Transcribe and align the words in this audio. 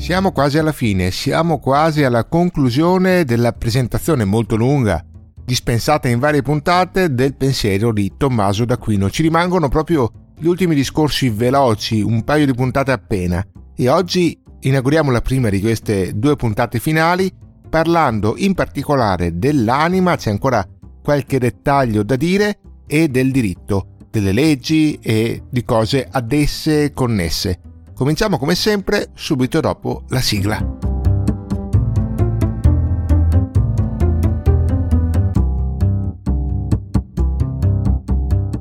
Siamo 0.00 0.32
quasi 0.32 0.56
alla 0.56 0.72
fine, 0.72 1.10
siamo 1.10 1.58
quasi 1.58 2.02
alla 2.04 2.24
conclusione 2.24 3.24
della 3.24 3.52
presentazione 3.52 4.24
molto 4.24 4.56
lunga, 4.56 5.04
dispensata 5.44 6.08
in 6.08 6.18
varie 6.18 6.40
puntate 6.40 7.14
del 7.14 7.36
pensiero 7.36 7.92
di 7.92 8.14
Tommaso 8.16 8.64
d'Aquino. 8.64 9.10
Ci 9.10 9.20
rimangono 9.20 9.68
proprio 9.68 10.10
gli 10.38 10.46
ultimi 10.46 10.74
discorsi 10.74 11.28
veloci, 11.28 12.00
un 12.00 12.24
paio 12.24 12.46
di 12.46 12.54
puntate 12.54 12.92
appena. 12.92 13.46
E 13.76 13.88
oggi 13.90 14.40
inauguriamo 14.60 15.10
la 15.10 15.20
prima 15.20 15.50
di 15.50 15.60
queste 15.60 16.12
due 16.14 16.34
puntate 16.34 16.80
finali 16.80 17.30
parlando 17.68 18.34
in 18.38 18.54
particolare 18.54 19.38
dell'anima, 19.38 20.16
c'è 20.16 20.30
ancora 20.30 20.66
qualche 21.02 21.38
dettaglio 21.38 22.02
da 22.02 22.16
dire, 22.16 22.58
e 22.86 23.08
del 23.08 23.30
diritto, 23.30 23.98
delle 24.10 24.32
leggi 24.32 24.98
e 25.00 25.42
di 25.48 25.62
cose 25.62 26.08
ad 26.10 26.32
esse 26.32 26.94
connesse. 26.94 27.60
Cominciamo 28.00 28.38
come 28.38 28.54
sempre 28.54 29.10
subito 29.12 29.60
dopo 29.60 30.04
la 30.08 30.22
sigla. 30.22 30.56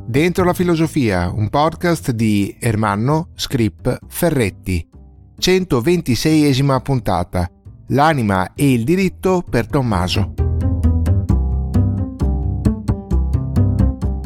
Dentro 0.06 0.44
la 0.44 0.54
filosofia, 0.54 1.32
un 1.34 1.48
podcast 1.48 2.12
di 2.12 2.58
Ermanno 2.60 3.30
Scrip 3.36 4.00
Ferretti 4.10 4.86
126esima 5.40 6.82
puntata. 6.82 7.50
L'anima 7.92 8.52
e 8.56 8.73
il 8.73 8.84
diritto 8.84 9.42
per 9.50 9.67
Tommaso. 9.67 10.34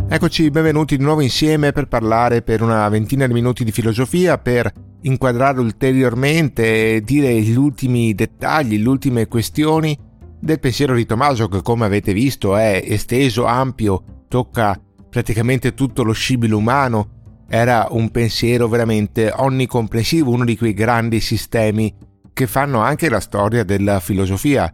Eccoci, 0.10 0.50
benvenuti 0.50 0.98
di 0.98 1.04
nuovo 1.04 1.22
insieme 1.22 1.72
per 1.72 1.88
parlare 1.88 2.42
per 2.42 2.64
una 2.64 2.90
ventina 2.90 3.28
di 3.28 3.34
minuti 3.34 3.64
di 3.64 3.72
filosofia, 3.72 4.40
per 4.40 4.72
inquadrare 5.04 5.60
ulteriormente 5.60 6.96
e 6.96 7.02
dire 7.02 7.40
gli 7.42 7.56
ultimi 7.56 8.14
dettagli, 8.14 8.82
le 8.82 8.90
ultime 8.90 9.28
questioni 9.28 9.98
del 10.40 10.60
pensiero 10.60 10.96
di 10.96 11.06
Tommaso 11.06 11.48
che 11.48 11.62
come 11.62 11.86
avete 11.86 12.14
visto 12.14 12.58
è 12.58 12.82
esteso, 12.86 13.46
ampio, 13.46 14.26
tocca 14.28 14.80
praticamente 15.10 15.74
tutto 15.74 16.04
lo 16.04 16.12
scibile 16.12 16.54
umano, 16.56 17.46
era 17.48 17.88
un 17.92 18.10
pensiero 18.10 18.68
veramente 18.68 19.32
onnicomprensivo, 19.34 20.32
uno 20.32 20.44
di 20.44 20.58
quei 20.58 20.74
grandi 20.74 21.20
sistemi 21.20 21.94
che 22.34 22.48
fanno 22.48 22.80
anche 22.80 23.10
la 23.10 23.20
storia 23.20 23.64
della 23.64 24.00
filosofia. 24.00 24.72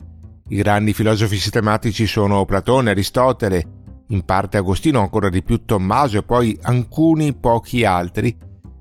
I 0.47 0.55
grandi 0.55 0.93
filosofi 0.93 1.37
sistematici 1.37 2.07
sono 2.07 2.45
Platone, 2.45 2.91
Aristotele, 2.91 3.63
in 4.07 4.23
parte 4.23 4.57
Agostino, 4.57 5.01
ancora 5.01 5.29
di 5.29 5.43
più 5.43 5.65
Tommaso 5.65 6.17
e 6.17 6.23
poi 6.23 6.57
alcuni 6.61 7.33
pochi 7.35 7.83
altri, 7.83 8.35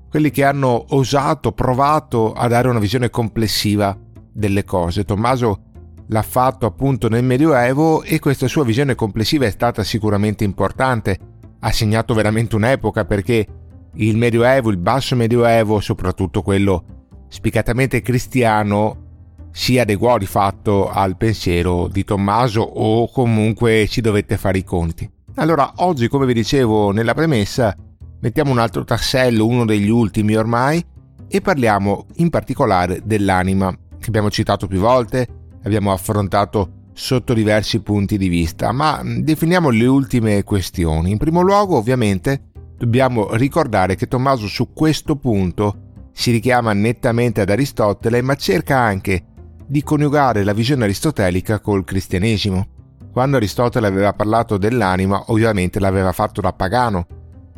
quelli 0.09 0.31
che 0.31 0.43
hanno 0.43 0.85
osato, 0.89 1.51
provato 1.51 2.33
a 2.33 2.47
dare 2.47 2.67
una 2.67 2.79
visione 2.79 3.09
complessiva 3.09 3.97
delle 4.31 4.63
cose. 4.63 5.05
Tommaso 5.05 5.61
l'ha 6.07 6.21
fatto 6.21 6.65
appunto 6.65 7.07
nel 7.09 7.23
Medioevo 7.23 8.01
e 8.01 8.19
questa 8.19 8.47
sua 8.47 8.63
visione 8.63 8.95
complessiva 8.95 9.45
è 9.45 9.51
stata 9.51 9.83
sicuramente 9.83 10.43
importante, 10.43 11.17
ha 11.59 11.71
segnato 11.71 12.13
veramente 12.13 12.55
un'epoca 12.55 13.05
perché 13.05 13.47
il 13.95 14.17
Medioevo, 14.17 14.71
il 14.71 14.77
basso 14.77 15.15
Medioevo, 15.15 15.79
soprattutto 15.79 16.41
quello 16.41 16.83
spiccatamente 17.27 18.01
cristiano, 18.01 19.07
si 19.51 19.77
adeguò 19.77 20.17
di 20.17 20.25
fatto 20.25 20.89
al 20.89 21.17
pensiero 21.17 21.87
di 21.87 22.03
Tommaso 22.03 22.61
o 22.61 23.11
comunque 23.11 23.87
ci 23.87 24.01
dovette 24.01 24.37
fare 24.37 24.59
i 24.59 24.63
conti. 24.63 25.09
Allora, 25.35 25.73
oggi, 25.77 26.07
come 26.07 26.25
vi 26.25 26.33
dicevo 26.33 26.91
nella 26.91 27.13
premessa, 27.13 27.75
mettiamo 28.19 28.51
un 28.51 28.59
altro 28.59 28.83
tassello, 28.83 29.45
uno 29.45 29.65
degli 29.65 29.89
ultimi 29.89 30.35
ormai, 30.35 30.83
e 31.27 31.41
parliamo 31.41 32.05
in 32.15 32.29
particolare 32.29 33.01
dell'anima, 33.03 33.71
che 33.71 34.07
abbiamo 34.07 34.29
citato 34.29 34.67
più 34.67 34.79
volte, 34.79 35.27
abbiamo 35.63 35.91
affrontato 35.91 36.73
sotto 36.93 37.33
diversi 37.33 37.81
punti 37.81 38.17
di 38.17 38.27
vista, 38.27 38.71
ma 38.71 39.01
definiamo 39.03 39.69
le 39.69 39.85
ultime 39.85 40.43
questioni. 40.43 41.11
In 41.11 41.17
primo 41.17 41.41
luogo, 41.41 41.77
ovviamente, 41.77 42.49
Dobbiamo 42.79 43.35
ricordare 43.35 43.95
che 43.95 44.07
Tommaso 44.07 44.47
su 44.47 44.71
questo 44.71 45.17
punto 45.17 46.07
si 46.13 46.31
richiama 46.31 46.71
nettamente 46.71 47.41
ad 47.41 47.49
Aristotele, 47.49 48.21
ma 48.21 48.35
cerca 48.35 48.77
anche 48.77 49.25
di 49.67 49.83
coniugare 49.83 50.45
la 50.45 50.53
visione 50.53 50.85
aristotelica 50.85 51.59
col 51.59 51.83
cristianesimo. 51.83 52.67
Quando 53.11 53.35
Aristotele 53.35 53.85
aveva 53.85 54.13
parlato 54.13 54.57
dell'anima, 54.57 55.21
ovviamente 55.27 55.81
l'aveva 55.81 56.13
fatto 56.13 56.39
da 56.39 56.53
pagano. 56.53 57.05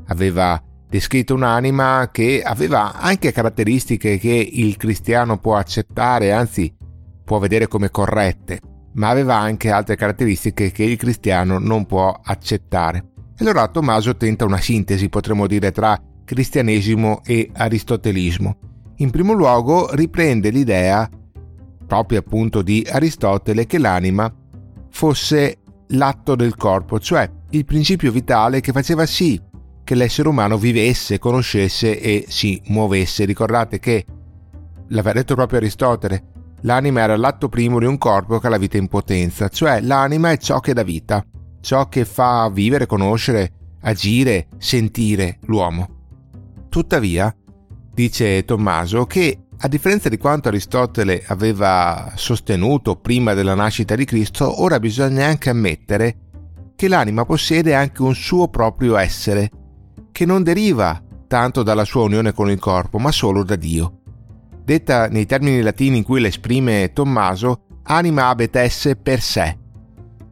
Aveva 0.08 0.62
descritto 0.92 1.34
un'anima 1.34 2.10
che 2.12 2.42
aveva 2.44 3.00
anche 3.00 3.32
caratteristiche 3.32 4.18
che 4.18 4.50
il 4.52 4.76
cristiano 4.76 5.40
può 5.40 5.56
accettare, 5.56 6.34
anzi 6.34 6.76
può 7.24 7.40
vedere 7.40 7.68
come 7.68 7.90
corrette, 7.90 8.60
ma 8.96 9.08
aveva 9.08 9.38
anche 9.38 9.72
altre 9.72 9.96
caratteristiche 9.96 10.72
che 10.72 10.84
il 10.84 10.98
cristiano 10.98 11.60
non 11.60 11.86
può 11.86 12.20
accettare. 12.22 13.12
E 13.38 13.44
allora 13.46 13.70
Tommaso 13.70 14.18
tenta 14.18 14.44
una 14.44 14.60
sintesi, 14.60 15.08
potremmo 15.08 15.48
dire, 15.48 15.72
tra 15.72 15.98
cristianesimo 16.26 17.22
e 17.26 17.50
aristotelismo. 17.54 18.58
In 18.98 19.12
primo 19.12 19.32
luogo 19.32 19.94
riprende 19.94 20.50
l'idea, 20.50 21.10
proprio 21.88 22.20
appunto 22.20 22.62
di 22.62 22.86
Aristotele, 22.90 23.66
che 23.66 23.78
l'anima 23.78 24.32
fosse 24.90 25.58
l'atto 25.88 26.36
del 26.36 26.56
corpo, 26.56 27.00
cioè 27.00 27.30
il 27.52 27.66
principio 27.66 28.12
vitale 28.12 28.60
che 28.60 28.72
faceva 28.74 29.06
sì 29.06 29.42
che 29.92 29.98
l'essere 29.98 30.30
umano 30.30 30.58
vivesse, 30.58 31.20
conoscesse 31.20 32.00
e 32.00 32.24
si 32.30 32.62
muovesse. 32.68 33.26
Ricordate 33.26 33.78
che, 33.80 34.06
l'aveva 34.88 35.20
detto 35.20 35.36
proprio 35.36 35.60
Aristotele, 35.60 36.24
l'anima 36.62 37.02
era 37.02 37.18
l'atto 37.18 37.50
primo 37.50 37.78
di 37.78 37.84
un 37.84 37.98
corpo 37.98 38.40
che 38.40 38.48
ha 38.48 38.50
la 38.50 38.58
vita 38.58 38.78
in 38.78 38.88
potenza, 38.88 39.50
cioè 39.50 39.82
l'anima 39.82 40.32
è 40.32 40.38
ciò 40.38 40.62
che 40.62 40.74
dà 40.74 40.84
vita 40.84 41.22
ciò 41.60 41.90
che 41.90 42.06
fa 42.06 42.50
vivere, 42.50 42.86
conoscere, 42.86 43.52
agire, 43.82 44.48
sentire 44.60 45.40
l'uomo. 45.42 45.90
Tuttavia, 46.70 47.36
dice 47.94 48.46
Tommaso, 48.46 49.06
che 49.06 49.48
a 49.58 49.68
differenza 49.68 50.08
di 50.08 50.18
quanto 50.18 50.48
Aristotele 50.48 51.22
aveva 51.28 52.14
sostenuto 52.16 52.96
prima 52.96 53.34
della 53.34 53.56
nascita 53.56 53.96
di 53.96 54.06
Cristo, 54.06 54.62
ora 54.62 54.80
bisogna 54.80 55.26
anche 55.26 55.50
ammettere 55.50 56.16
che 56.78 56.88
l'anima 56.88 57.26
possiede 57.26 57.76
anche 57.76 58.02
un 58.02 58.16
suo 58.16 58.48
proprio 58.48 58.96
essere, 58.96 59.52
che 60.12 60.26
non 60.26 60.44
deriva 60.44 61.02
tanto 61.28 61.64
dalla 61.64 61.86
sua 61.86 62.04
unione 62.04 62.34
con 62.34 62.50
il 62.50 62.60
corpo, 62.60 63.00
ma 63.00 63.12
solo 63.12 63.44
da 63.44 63.56
Dio. 63.56 64.00
Detta 64.64 65.08
nei 65.08 65.26
termini 65.26 65.62
latini 65.62 65.98
in 65.98 66.04
cui 66.04 66.22
l'esprime 66.22 66.92
Tommaso, 66.94 67.64
anima 67.84 68.28
habet 68.28 68.56
esse 68.56 68.96
per 68.96 69.22
sé, 69.22 69.58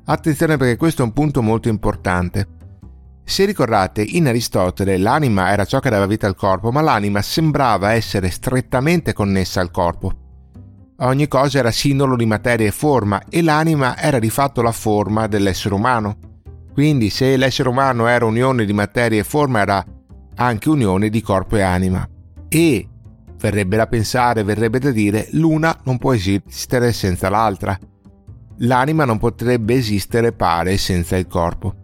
Attenzione 0.10 0.58
perché 0.58 0.76
questo 0.76 1.04
è 1.04 1.06
un 1.06 1.14
punto 1.14 1.44
molto 1.44 1.70
importante. 1.70 2.48
Se 3.24 3.46
ricordate, 3.46 4.02
in 4.02 4.28
Aristotele 4.28 4.98
l'anima 4.98 5.52
era 5.52 5.66
ciò 5.66 5.78
che 5.80 5.92
dava 5.92 6.08
vita 6.08 6.26
al 6.26 6.36
corpo, 6.36 6.72
ma 6.72 6.82
l'anima 6.82 7.22
sembrava 7.22 7.94
essere 7.94 8.32
strettamente 8.32 9.14
connessa 9.14 9.62
al 9.62 9.70
corpo. 9.70 10.12
Ogni 11.02 11.28
cosa 11.28 11.60
era 11.60 11.70
sindolo 11.70 12.16
di 12.16 12.26
materia 12.26 12.66
e 12.66 12.72
forma 12.72 13.22
e 13.30 13.44
l'anima 13.44 14.00
era 14.00 14.18
di 14.18 14.32
fatto 14.32 14.64
la 14.64 14.72
forma 14.72 15.28
dell'essere 15.28 15.76
umano. 15.76 16.18
Quindi 16.80 17.10
se 17.10 17.36
l'essere 17.36 17.68
umano 17.68 18.08
era 18.08 18.24
unione 18.24 18.64
di 18.64 18.72
materia 18.72 19.20
e 19.20 19.26
forma 19.26 19.60
era 19.60 19.86
anche 20.36 20.70
unione 20.70 21.10
di 21.10 21.22
corpo 21.22 21.58
e 21.58 21.62
anima. 21.62 22.08
E 22.48 22.88
verrebbe 23.38 23.76
da 23.76 23.86
pensare, 23.86 24.44
verrebbe 24.44 24.80
da 24.80 24.92
dire, 24.92 25.28
l'una 25.32 25.78
non 25.84 25.98
può 25.98 26.14
esistere 26.14 26.94
senza 26.94 27.28
l'altra. 27.28 27.78
L'anima 28.60 29.04
non 29.04 29.18
potrebbe 29.18 29.74
esistere 29.74 30.32
pare 30.32 30.78
senza 30.78 31.18
il 31.18 31.28
corpo. 31.28 31.76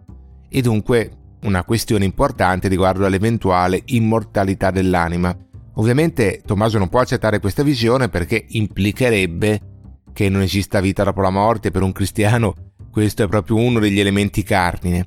E 0.48 0.62
dunque 0.62 1.10
una 1.42 1.62
questione 1.62 2.06
importante 2.06 2.66
riguardo 2.66 3.04
all'eventuale 3.04 3.82
immortalità 3.84 4.70
dell'anima. 4.70 5.36
Ovviamente 5.74 6.40
Tommaso 6.42 6.78
non 6.78 6.88
può 6.88 7.00
accettare 7.00 7.38
questa 7.38 7.62
visione 7.62 8.08
perché 8.08 8.46
implicherebbe 8.48 9.60
che 10.14 10.30
non 10.30 10.40
esista 10.40 10.80
vita 10.80 11.04
dopo 11.04 11.20
la 11.20 11.28
morte 11.28 11.70
per 11.70 11.82
un 11.82 11.92
cristiano 11.92 12.54
questo 12.96 13.24
è 13.24 13.28
proprio 13.28 13.56
uno 13.56 13.78
degli 13.78 14.00
elementi 14.00 14.42
cardine. 14.42 15.04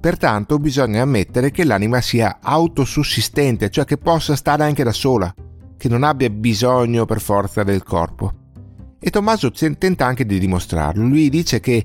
Pertanto 0.00 0.58
bisogna 0.58 1.02
ammettere 1.02 1.50
che 1.50 1.64
l'anima 1.64 2.00
sia 2.00 2.38
autosussistente, 2.40 3.68
cioè 3.68 3.84
che 3.84 3.98
possa 3.98 4.34
stare 4.34 4.64
anche 4.64 4.82
da 4.82 4.92
sola, 4.92 5.34
che 5.76 5.88
non 5.90 6.02
abbia 6.02 6.30
bisogno 6.30 7.04
per 7.04 7.20
forza 7.20 7.62
del 7.62 7.82
corpo. 7.82 8.32
E 8.98 9.10
Tommaso 9.10 9.50
tenta 9.50 10.06
anche 10.06 10.24
di 10.24 10.38
dimostrarlo. 10.38 11.06
Lui 11.06 11.28
dice 11.28 11.60
che 11.60 11.84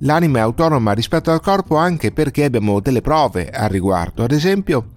l'anima 0.00 0.40
è 0.40 0.42
autonoma 0.42 0.92
rispetto 0.92 1.30
al 1.30 1.40
corpo 1.40 1.76
anche 1.76 2.12
perché 2.12 2.44
abbiamo 2.44 2.80
delle 2.80 3.00
prove 3.00 3.48
al 3.48 3.70
riguardo. 3.70 4.22
Ad 4.22 4.32
esempio, 4.32 4.88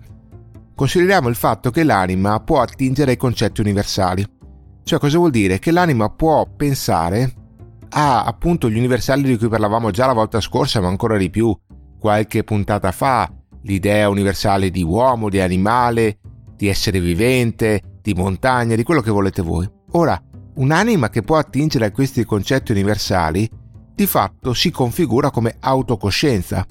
consideriamo 0.76 1.30
il 1.30 1.36
fatto 1.36 1.72
che 1.72 1.86
l'anima 1.86 2.42
può 2.42 2.60
attingere 2.60 3.12
ai 3.12 3.18
concetti 3.18 3.62
universali. 3.62 4.26
Cioè 4.84 5.00
cosa 5.00 5.18
vuol 5.18 5.32
dire? 5.32 5.60
Che 5.60 5.72
l'anima 5.72 6.10
può 6.10 6.46
pensare 6.46 7.36
a 7.94 8.24
appunto 8.24 8.70
gli 8.70 8.78
universali 8.78 9.22
di 9.22 9.38
cui 9.38 9.48
parlavamo 9.48 9.92
già 9.92 10.08
la 10.08 10.14
volta 10.14 10.42
scorsa, 10.42 10.82
ma 10.82 10.88
ancora 10.88 11.18
di 11.18 11.30
più 11.30 11.56
qualche 12.00 12.44
puntata 12.44 12.92
fa, 12.92 13.32
l'idea 13.62 14.10
universale 14.10 14.72
di 14.72 14.84
uomo, 14.84 15.30
di 15.30 15.40
animale, 15.40 16.18
di 16.56 16.68
essere 16.68 17.00
vivente, 17.00 18.00
di 18.02 18.14
montagna, 18.14 18.76
di 18.76 18.84
quello 18.84 19.02
che 19.02 19.12
volete 19.12 19.42
voi. 19.42 19.70
Ora, 19.92 20.20
un'anima 20.56 21.10
che 21.10 21.22
può 21.22 21.38
attingere 21.38 21.86
a 21.86 21.92
questi 21.92 22.26
concetti 22.26 22.72
universali, 22.72 23.50
di 23.94 24.08
fatto 24.08 24.54
si 24.54 24.72
configura 24.72 25.30
come 25.30 25.56
autocoscienza 25.60 26.66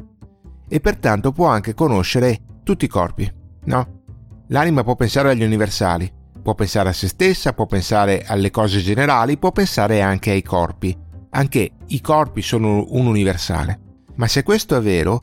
e 0.68 0.80
pertanto 0.80 1.30
può 1.30 1.46
anche 1.46 1.72
conoscere 1.72 2.40
tutti 2.64 2.84
i 2.84 2.88
corpi, 2.88 3.32
no? 3.66 4.00
L'anima 4.48 4.82
può 4.82 4.96
pensare 4.96 5.30
agli 5.30 5.44
universali, 5.44 6.12
può 6.42 6.54
pensare 6.54 6.88
a 6.88 6.92
se 6.92 7.06
stessa, 7.06 7.52
può 7.52 7.66
pensare 7.66 8.24
alle 8.26 8.50
cose 8.50 8.80
generali, 8.80 9.38
può 9.38 9.52
pensare 9.52 10.02
anche 10.02 10.32
ai 10.32 10.42
corpi 10.42 11.01
anche 11.34 11.70
i 11.88 12.00
corpi 12.00 12.42
sono 12.42 12.84
un 12.88 13.06
universale. 13.06 13.80
Ma 14.16 14.26
se 14.26 14.42
questo 14.42 14.76
è 14.76 14.80
vero, 14.80 15.22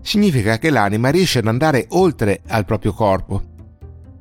significa 0.00 0.58
che 0.58 0.70
l'anima 0.70 1.10
riesce 1.10 1.40
ad 1.40 1.46
andare 1.46 1.86
oltre 1.90 2.40
al 2.48 2.64
proprio 2.64 2.92
corpo. 2.92 3.42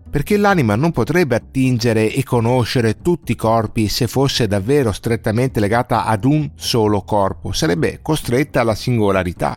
Perché 0.09 0.37
l'anima 0.37 0.75
non 0.75 0.91
potrebbe 0.91 1.35
attingere 1.35 2.11
e 2.11 2.23
conoscere 2.23 2.99
tutti 2.99 3.33
i 3.33 3.35
corpi 3.35 3.87
se 3.87 4.07
fosse 4.07 4.47
davvero 4.47 4.91
strettamente 4.91 5.59
legata 5.59 6.05
ad 6.05 6.25
un 6.25 6.51
solo 6.55 7.03
corpo, 7.03 7.51
sarebbe 7.51 7.99
costretta 8.01 8.61
alla 8.61 8.75
singolarità, 8.75 9.55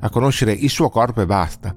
a 0.00 0.10
conoscere 0.10 0.52
il 0.52 0.70
suo 0.70 0.88
corpo 0.88 1.20
e 1.20 1.26
basta. 1.26 1.76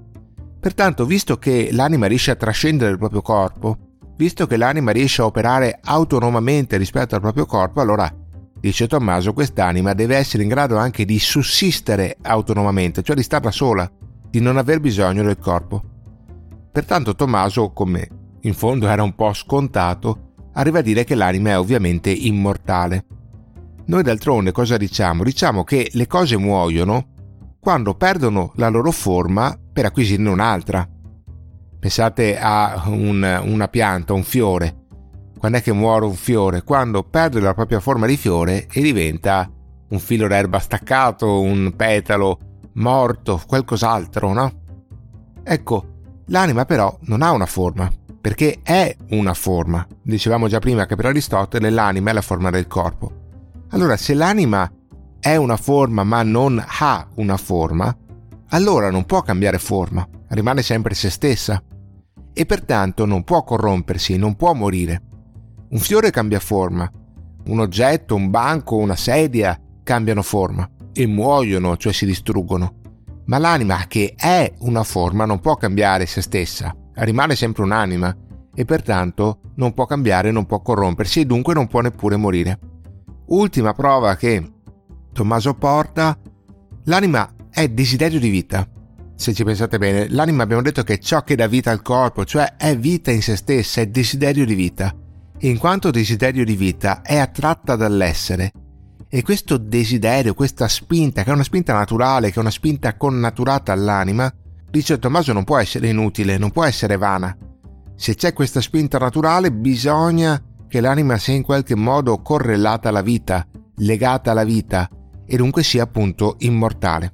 Pertanto, 0.60 1.06
visto 1.06 1.38
che 1.38 1.70
l'anima 1.72 2.08
riesce 2.08 2.32
a 2.32 2.36
trascendere 2.36 2.92
il 2.92 2.98
proprio 2.98 3.22
corpo, 3.22 3.78
visto 4.16 4.48
che 4.48 4.58
l'anima 4.58 4.92
riesce 4.92 5.22
a 5.22 5.26
operare 5.26 5.80
autonomamente 5.84 6.78
rispetto 6.78 7.16
al 7.16 7.22
proprio 7.22 7.46
corpo, 7.46 7.82
allora 7.82 8.12
Dice 8.66 8.88
Tommaso, 8.88 9.32
quest'anima 9.32 9.94
deve 9.94 10.16
essere 10.16 10.42
in 10.42 10.50
grado 10.50 10.78
anche 10.78 11.06
di 11.06 11.20
sussistere 11.20 12.18
autonomamente, 12.24 13.04
cioè 13.04 13.16
di 13.16 13.22
starla 13.22 13.52
sola, 13.52 13.88
di 14.28 14.40
non 14.40 14.58
aver 14.58 14.80
bisogno 14.80 15.22
del 15.22 15.38
corpo. 15.38 15.84
Pertanto 16.72 17.14
Tommaso, 17.14 17.70
come 17.74 18.10
in 18.42 18.56
fondo 18.56 18.88
era 18.88 19.04
un 19.04 19.14
po' 19.14 19.32
scontato, 19.34 20.34
arriva 20.54 20.80
a 20.80 20.82
dire 20.82 21.04
che 21.04 21.14
l'anima 21.14 21.52
è 21.52 21.60
ovviamente 21.60 22.10
immortale. 22.10 23.06
Noi 23.86 24.02
d'altronde 24.02 24.52
cosa 24.52 24.78
diciamo? 24.78 25.24
Diciamo 25.24 25.64
che 25.64 25.92
le 25.94 26.08
cose 26.08 26.36
muoiono 26.36 27.10
quando 27.60 27.94
perdono 27.94 28.52
la 28.56 28.70
loro 28.70 28.90
forma 28.90 29.56
per 29.72 29.86
acquisirne 29.86 30.30
un'altra. 30.30 30.90
Pensate 31.78 32.40
a 32.40 32.86
un, 32.88 33.42
una 33.44 33.68
pianta, 33.68 34.14
un 34.14 34.24
fiore 34.24 34.85
quando 35.46 35.62
è 35.62 35.64
che 35.64 35.74
muore 35.74 36.06
un 36.06 36.16
fiore? 36.16 36.64
Quando 36.64 37.04
perde 37.04 37.40
la 37.40 37.54
propria 37.54 37.80
forma 37.80 38.08
di 38.08 38.18
fiore 38.18 38.66
e 38.66 38.82
diventa 38.82 39.48
un 39.90 40.00
filo 40.00 40.28
d'erba 40.28 40.58
staccato, 40.58 41.40
un 41.40 41.72
petalo 41.76 42.40
morto, 42.74 43.40
qualcos'altro, 43.46 44.34
no? 44.34 44.52
Ecco, 45.44 45.86
l'anima 46.30 46.66
però 46.66 46.98
non 47.02 47.22
ha 47.22 47.30
una 47.30 47.46
forma, 47.46 47.88
perché 48.20 48.62
è 48.64 48.98
una 49.10 49.36
forma. 49.36 49.86
Dicevamo 50.02 50.48
già 50.48 50.58
prima 50.58 50.88
che 50.88 50.96
per 50.96 51.06
Aristotele 51.06 51.70
l'anima 51.70 52.10
è 52.10 52.14
la 52.14 52.22
forma 52.22 52.50
del 52.50 52.66
corpo. 52.66 53.12
Allora, 53.70 53.98
se 53.98 54.16
l'anima 54.16 54.68
è 55.20 55.36
una 55.36 55.58
forma 55.58 56.04
ma 56.04 56.24
non 56.24 56.60
ha 56.66 57.08
una 57.18 57.38
forma, 57.38 57.96
allora 58.50 58.90
non 58.90 59.06
può 59.06 59.22
cambiare 59.22 59.60
forma, 59.60 60.08
rimane 60.30 60.64
sempre 60.64 60.96
se 60.96 61.12
stessa 61.12 61.62
e 62.34 62.46
pertanto 62.48 63.06
non 63.06 63.24
può 63.24 63.44
corrompersi, 63.44 64.18
non 64.18 64.36
può 64.36 64.52
morire. 64.54 65.14
Un 65.68 65.80
fiore 65.80 66.12
cambia 66.12 66.40
forma, 66.40 66.90
un 67.48 67.60
oggetto, 67.60 68.14
un 68.14 68.30
banco, 68.30 68.76
una 68.76 68.96
sedia 68.96 69.60
cambiano 69.84 70.22
forma 70.22 70.70
e 70.94 71.08
muoiono, 71.08 71.76
cioè 71.76 71.92
si 71.92 72.06
distruggono. 72.06 72.82
Ma 73.26 73.40
l'anima 73.40 73.86
che 73.88 74.14
è 74.16 74.52
una 74.60 74.84
forma 74.84 75.26
non 75.26 75.40
può 75.40 75.56
cambiare 75.56 76.06
se 76.06 76.22
stessa, 76.22 76.76
rimane 76.94 77.36
sempre 77.36 77.64
un'anima 77.64 78.16
e 78.54 78.64
pertanto 78.64 79.40
non 79.56 79.74
può 79.74 79.88
cambiare, 79.88 80.30
non 80.30 80.46
può 80.46 80.62
corrompersi 80.62 81.22
e 81.22 81.26
dunque 81.26 81.56
non 81.56 81.68
può 81.68 81.82
neppure 81.82 82.16
morire. 82.16 82.60
Ultima 83.28 83.74
prova 83.74 84.16
che 84.16 84.52
Tommaso 85.12 85.56
porta, 85.56 86.16
l'anima 86.84 87.28
è 87.50 87.68
desiderio 87.70 88.20
di 88.20 88.30
vita. 88.30 88.68
Se 89.16 89.34
ci 89.34 89.44
pensate 89.44 89.80
bene, 89.80 90.10
l'anima 90.10 90.44
abbiamo 90.44 90.62
detto 90.62 90.84
che 90.84 90.94
è 90.94 90.98
ciò 91.00 91.24
che 91.24 91.36
dà 91.36 91.48
vita 91.48 91.72
al 91.72 91.82
corpo, 91.82 92.24
cioè 92.24 92.56
è 92.58 92.78
vita 92.78 93.10
in 93.12 93.24
se 93.24 93.36
stessa, 93.36 93.82
è 93.82 93.88
desiderio 93.88 94.46
di 94.46 94.54
vita 94.54 94.96
in 95.40 95.58
quanto 95.58 95.92
desiderio 95.92 96.46
di 96.46 96.56
vita 96.56 97.02
è 97.02 97.18
attratta 97.18 97.76
dall'essere. 97.76 98.52
E 99.10 99.22
questo 99.22 99.58
desiderio, 99.58 100.34
questa 100.34 100.68
spinta, 100.68 101.24
che 101.24 101.30
è 101.30 101.34
una 101.34 101.44
spinta 101.44 101.74
naturale, 101.74 102.30
che 102.30 102.38
è 102.38 102.40
una 102.40 102.52
spinta 102.52 102.96
connaturata 102.96 103.72
all'anima, 103.72 104.32
dice 104.70 105.00
Tommaso 105.00 105.34
non 105.34 105.44
può 105.44 105.58
essere 105.58 105.90
inutile, 105.90 106.38
non 106.38 106.52
può 106.52 106.64
essere 106.64 106.98
vana. 106.98 107.36
Se 107.96 108.16
c'è 108.16 108.34
questa 108.34 108.62
spinta 108.62 108.98
naturale 108.98 109.52
bisogna 109.52 110.42
che 110.68 110.82
l'anima 110.82 111.18
sia 111.18 111.34
in 111.34 111.44
qualche 111.44 111.76
modo 111.76 112.22
correlata 112.22 112.90
alla 112.90 113.02
vita, 113.02 113.48
legata 113.78 114.32
alla 114.32 114.44
vita 114.44 114.90
e 115.26 115.38
dunque 115.38 115.64
sia 115.64 115.84
appunto 115.84 116.36
immortale. 116.40 117.14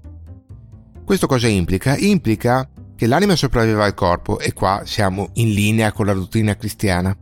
Questo 1.04 1.28
cosa 1.28 1.48
implica? 1.48 1.96
Implica 1.98 2.68
che 2.96 3.06
l'anima 3.06 3.36
sopravviva 3.36 3.84
al 3.84 3.94
corpo 3.94 4.40
e 4.40 4.54
qua 4.54 4.84
siamo 4.86 5.30
in 5.34 5.50
linea 5.50 5.92
con 5.92 6.06
la 6.06 6.14
dottrina 6.14 6.56
cristiana. 6.56 7.16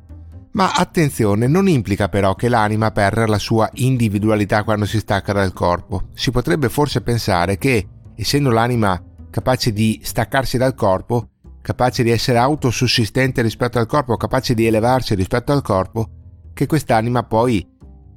Ma 0.51 0.71
attenzione, 0.73 1.47
non 1.47 1.67
implica 1.67 2.09
però 2.09 2.33
che 2.33 2.49
l'anima 2.49 2.91
perda 2.91 3.27
la 3.27 3.37
sua 3.37 3.69
individualità 3.73 4.63
quando 4.63 4.85
si 4.85 4.99
stacca 4.99 5.31
dal 5.31 5.53
corpo. 5.53 6.07
Si 6.13 6.31
potrebbe 6.31 6.69
forse 6.69 7.01
pensare 7.01 7.57
che, 7.57 7.87
essendo 8.15 8.49
l'anima 8.49 9.01
capace 9.29 9.71
di 9.71 9.99
staccarsi 10.03 10.57
dal 10.57 10.73
corpo, 10.73 11.29
capace 11.61 12.01
di 12.01 12.09
essere 12.09 12.39
autosussistente 12.39 13.43
rispetto 13.43 13.77
al 13.77 13.85
corpo, 13.85 14.17
capace 14.17 14.55
di 14.55 14.65
elevarsi 14.65 15.13
rispetto 15.13 15.51
al 15.51 15.61
corpo, 15.61 16.09
che 16.53 16.65
quest'anima 16.65 17.23
poi 17.23 17.65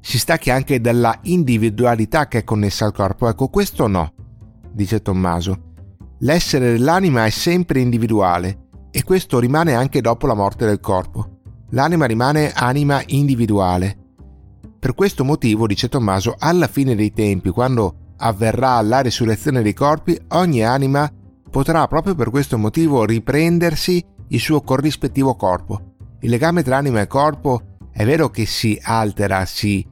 si 0.01 0.19
stacchi 0.19 0.51
anche 0.51 0.81
dalla 0.81 1.19
individualità 1.25 2.29
che 2.29 2.39
è 2.39 2.45
connessa 2.45 2.87
al 2.87 2.93
corpo. 2.93 3.29
Ecco, 3.29 3.49
questo 3.49 3.87
no, 3.87 4.15
dice 4.73 5.03
Tommaso. 5.03 5.71
L'essere 6.21 6.73
dell'anima 6.73 7.27
è 7.27 7.31
sempre 7.31 7.81
individuale 7.81 8.69
e 8.91 9.05
questo 9.05 9.39
rimane 9.39 9.75
anche 9.75 10.01
dopo 10.01 10.27
la 10.27 10.35
morte 10.35 10.65
del 10.65 10.81
corpo 10.81 11.41
l'anima 11.73 12.07
rimane 12.07 12.52
anima 12.52 13.02
individuale. 13.07 13.97
Per 14.79 14.95
questo 14.95 15.25
motivo, 15.25 15.67
dice 15.67 15.88
Tommaso, 15.88 16.35
alla 16.38 16.67
fine 16.67 16.95
dei 16.95 17.12
tempi, 17.12 17.50
quando 17.50 18.14
avverrà 18.17 18.81
la 18.81 19.00
risurrezione 19.00 19.62
dei 19.62 19.75
corpi, 19.75 20.19
ogni 20.29 20.64
anima 20.64 21.11
potrà 21.50 21.87
proprio 21.87 22.14
per 22.14 22.31
questo 22.31 22.59
motivo 22.59 23.05
riprendersi 23.05 24.05
il 24.29 24.41
suo 24.41 24.61
corrispettivo 24.62 25.35
corpo. 25.35 25.95
Il 26.21 26.31
legame 26.31 26.62
tra 26.62 26.76
anima 26.76 27.00
e 27.00 27.07
corpo 27.07 27.76
è 27.93 28.05
vero 28.05 28.31
che 28.31 28.47
si 28.47 28.79
altera, 28.83 29.45
si, 29.45 29.87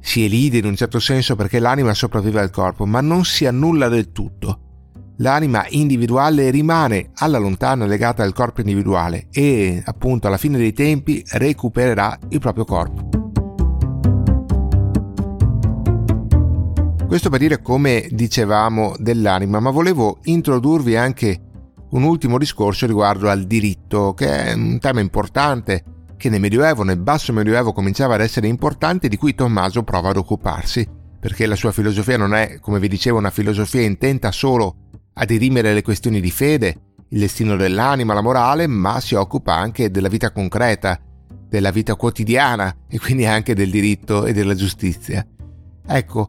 si 0.00 0.24
elide 0.24 0.58
in 0.58 0.66
un 0.66 0.76
certo 0.76 1.00
senso 1.00 1.36
perché 1.36 1.58
l'anima 1.58 1.94
sopravvive 1.94 2.40
al 2.40 2.50
corpo, 2.50 2.86
ma 2.86 3.00
non 3.00 3.24
si 3.24 3.46
annulla 3.46 3.88
del 3.88 4.12
tutto 4.12 4.63
l'anima 5.18 5.64
individuale 5.68 6.50
rimane 6.50 7.10
alla 7.14 7.38
lontana 7.38 7.86
legata 7.86 8.22
al 8.22 8.32
corpo 8.32 8.60
individuale 8.60 9.26
e 9.30 9.82
appunto 9.84 10.26
alla 10.26 10.38
fine 10.38 10.58
dei 10.58 10.72
tempi 10.72 11.22
recupererà 11.32 12.18
il 12.30 12.40
proprio 12.40 12.64
corpo. 12.64 13.08
Questo 17.06 17.30
per 17.30 17.38
dire 17.38 17.62
come 17.62 18.08
dicevamo 18.10 18.94
dell'anima, 18.98 19.60
ma 19.60 19.70
volevo 19.70 20.18
introdurvi 20.24 20.96
anche 20.96 21.40
un 21.90 22.02
ultimo 22.02 22.38
discorso 22.38 22.86
riguardo 22.86 23.28
al 23.28 23.44
diritto, 23.44 24.14
che 24.14 24.46
è 24.46 24.52
un 24.54 24.78
tema 24.80 24.98
importante 24.98 25.84
che 26.16 26.28
nel 26.28 26.40
Medioevo, 26.40 26.82
nel 26.82 26.98
basso 26.98 27.32
Medioevo 27.32 27.72
cominciava 27.72 28.14
ad 28.14 28.20
essere 28.20 28.48
importante 28.48 29.06
di 29.06 29.16
cui 29.16 29.34
Tommaso 29.34 29.84
prova 29.84 30.08
ad 30.08 30.16
occuparsi, 30.16 30.88
perché 31.20 31.46
la 31.46 31.54
sua 31.54 31.70
filosofia 31.70 32.16
non 32.16 32.34
è, 32.34 32.58
come 32.58 32.80
vi 32.80 32.88
dicevo, 32.88 33.18
una 33.18 33.30
filosofia 33.30 33.82
intenta 33.82 34.32
solo 34.32 34.76
a 35.14 35.24
dirimere 35.24 35.72
le 35.74 35.82
questioni 35.82 36.20
di 36.20 36.30
fede, 36.30 36.76
il 37.08 37.20
destino 37.20 37.56
dell'anima, 37.56 38.14
la 38.14 38.22
morale, 38.22 38.66
ma 38.66 39.00
si 39.00 39.14
occupa 39.14 39.54
anche 39.54 39.90
della 39.90 40.08
vita 40.08 40.32
concreta, 40.32 41.00
della 41.48 41.70
vita 41.70 41.94
quotidiana 41.94 42.74
e 42.88 42.98
quindi 42.98 43.26
anche 43.26 43.54
del 43.54 43.70
diritto 43.70 44.26
e 44.26 44.32
della 44.32 44.54
giustizia. 44.54 45.24
Ecco, 45.86 46.28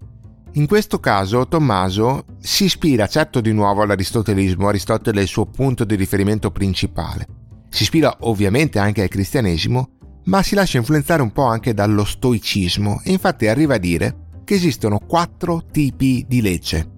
in 0.53 0.67
questo 0.67 0.99
caso 0.99 1.47
Tommaso 1.47 2.25
si 2.39 2.65
ispira 2.65 3.07
certo 3.07 3.41
di 3.41 3.51
nuovo 3.51 3.81
all'aristotelismo, 3.81 4.67
Aristotele 4.67 5.19
è 5.19 5.23
il 5.23 5.27
suo 5.27 5.45
punto 5.47 5.83
di 5.83 5.95
riferimento 5.95 6.51
principale. 6.51 7.27
Si 7.69 7.83
ispira 7.83 8.15
ovviamente 8.21 8.79
anche 8.79 9.01
al 9.01 9.09
cristianesimo, 9.09 9.89
ma 10.25 10.41
si 10.43 10.55
lascia 10.55 10.77
influenzare 10.77 11.21
un 11.21 11.31
po' 11.31 11.45
anche 11.45 11.73
dallo 11.73 12.05
stoicismo 12.05 13.01
e 13.03 13.11
infatti 13.11 13.47
arriva 13.47 13.75
a 13.75 13.79
dire 13.79 14.41
che 14.43 14.53
esistono 14.53 14.99
quattro 14.99 15.63
tipi 15.71 16.23
di 16.27 16.41
legge. 16.41 16.94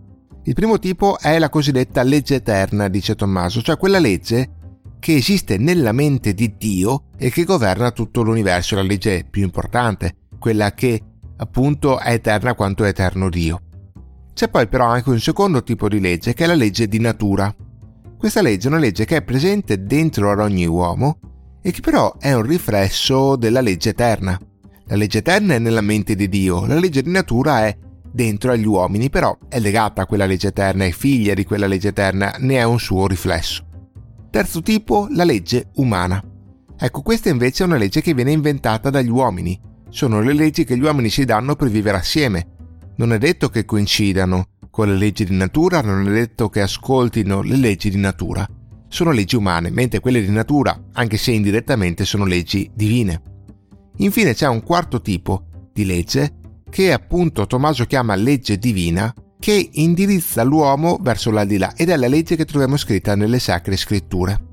Il 0.48 0.54
primo 0.54 0.80
tipo 0.80 1.20
è 1.20 1.40
la 1.40 1.50
cosiddetta 1.50 2.04
legge 2.04 2.36
eterna, 2.36 2.88
dice 2.88 3.16
Tommaso, 3.16 3.62
cioè 3.62 3.76
quella 3.76 4.00
legge 4.00 4.52
che 4.98 5.16
esiste 5.16 5.58
nella 5.58 5.92
mente 5.92 6.34
di 6.34 6.56
Dio 6.56 7.08
e 7.18 7.30
che 7.30 7.44
governa 7.44 7.92
tutto 7.92 8.22
l'universo, 8.22 8.76
la 8.76 8.82
legge 8.82 9.28
più 9.30 9.44
importante, 9.44 10.30
quella 10.40 10.74
che 10.74 11.02
appunto 11.36 12.00
è 12.00 12.14
eterna 12.14 12.54
quanto 12.54 12.86
è 12.86 12.88
eterno 12.88 13.30
Dio. 13.30 13.60
C'è 14.34 14.48
poi 14.48 14.70
però 14.70 14.86
anche 14.86 15.10
un 15.10 15.20
secondo 15.20 15.64
tipo 15.64 15.90
di 15.90 16.00
legge 16.00 16.34
che 16.34 16.46
è 16.46 16.48
la 16.48 16.56
legge 16.56 16.88
di 16.88 17.00
natura. 17.02 17.54
Questa 18.18 18.42
legge 18.42 18.70
è 18.70 18.72
una 18.72 18.80
legge 18.80 19.04
che 19.04 19.18
è 19.18 19.24
presente 19.24 19.84
dentro 19.84 20.32
ad 20.32 20.40
ogni 20.40 20.66
uomo 20.66 21.20
e 21.62 21.72
che 21.72 21.82
però 21.82 22.16
è 22.18 22.32
un 22.32 22.44
riflesso 22.44 23.36
della 23.36 23.60
legge 23.60 23.90
eterna. 23.90 24.40
La 24.86 24.96
legge 24.96 25.18
eterna 25.18 25.56
è 25.56 25.60
nella 25.60 25.82
mente 25.82 26.16
di 26.16 26.30
Dio, 26.30 26.66
la 26.66 26.80
legge 26.80 27.02
di 27.02 27.12
natura 27.12 27.66
è 27.66 27.78
dentro 28.18 28.52
agli 28.52 28.66
uomini, 28.66 29.12
però 29.12 29.38
è 29.48 29.60
legata 29.60 30.02
a 30.02 30.06
quella 30.08 30.26
legge 30.26 30.48
eterna, 30.48 30.86
è 30.86 30.90
figlia 30.90 31.36
di 31.36 31.44
quella 31.44 31.68
legge 31.68 31.90
eterna, 31.90 32.36
ne 32.40 32.56
è 32.56 32.64
un 32.64 32.80
suo 32.80 33.06
riflesso. 33.06 33.64
Terzo 34.32 34.64
tipo, 34.64 35.08
la 35.12 35.24
legge 35.24 35.70
umana. 35.76 36.20
Ecco, 36.80 37.04
questa 37.04 37.30
invece 37.30 37.62
è 37.62 37.68
una 37.68 37.78
legge 37.78 38.02
che 38.02 38.16
viene 38.16 38.32
inventata 38.32 38.90
dagli 38.90 39.10
uomini. 39.10 39.60
Sono 39.90 40.20
le 40.20 40.34
leggi 40.34 40.64
che 40.64 40.76
gli 40.76 40.82
uomini 40.82 41.10
si 41.10 41.26
danno 41.26 41.56
per 41.56 41.70
vivere 41.70 41.98
assieme. 41.98 42.48
Non 42.96 43.14
è 43.14 43.20
detto 43.20 43.50
che 43.50 43.66
coincidano 43.66 44.48
con 44.72 44.88
le 44.88 44.96
leggi 44.96 45.24
di 45.24 45.36
natura, 45.36 45.82
non 45.82 46.08
è 46.08 46.12
detto 46.12 46.50
che 46.50 46.62
ascoltino 46.62 47.44
le 47.44 47.56
leggi 47.56 47.92
di 47.92 48.00
natura. 48.00 48.48
Sono 48.88 49.12
leggi 49.12 49.36
umane, 49.36 49.70
mentre 49.70 50.00
quelle 50.00 50.22
di 50.22 50.32
natura, 50.32 50.76
anche 50.94 51.18
se 51.18 51.32
indirettamente, 51.32 52.04
sono 52.04 52.26
leggi 52.26 52.72
divine. 52.74 53.22
Infine 53.98 54.34
c'è 54.34 54.48
un 54.48 54.64
quarto 54.64 55.02
tipo 55.02 55.46
di 55.72 55.86
legge 55.86 56.46
che 56.70 56.92
appunto 56.92 57.48
Tommaso 57.48 57.86
chiama 57.86 58.16
legge 58.16 58.58
divina 58.58 59.14
che 59.40 59.70
indirizza 59.74 60.44
l'uomo 60.44 60.98
verso 61.02 61.32
l'aldilà 61.32 61.74
ed 61.76 61.90
è 61.90 61.96
la 61.96 62.08
legge 62.08 62.36
che 62.36 62.46
troviamo 62.46 62.78
scritta 62.78 63.16
nelle 63.16 63.40
sacre 63.40 63.78
scritture. 63.78 64.46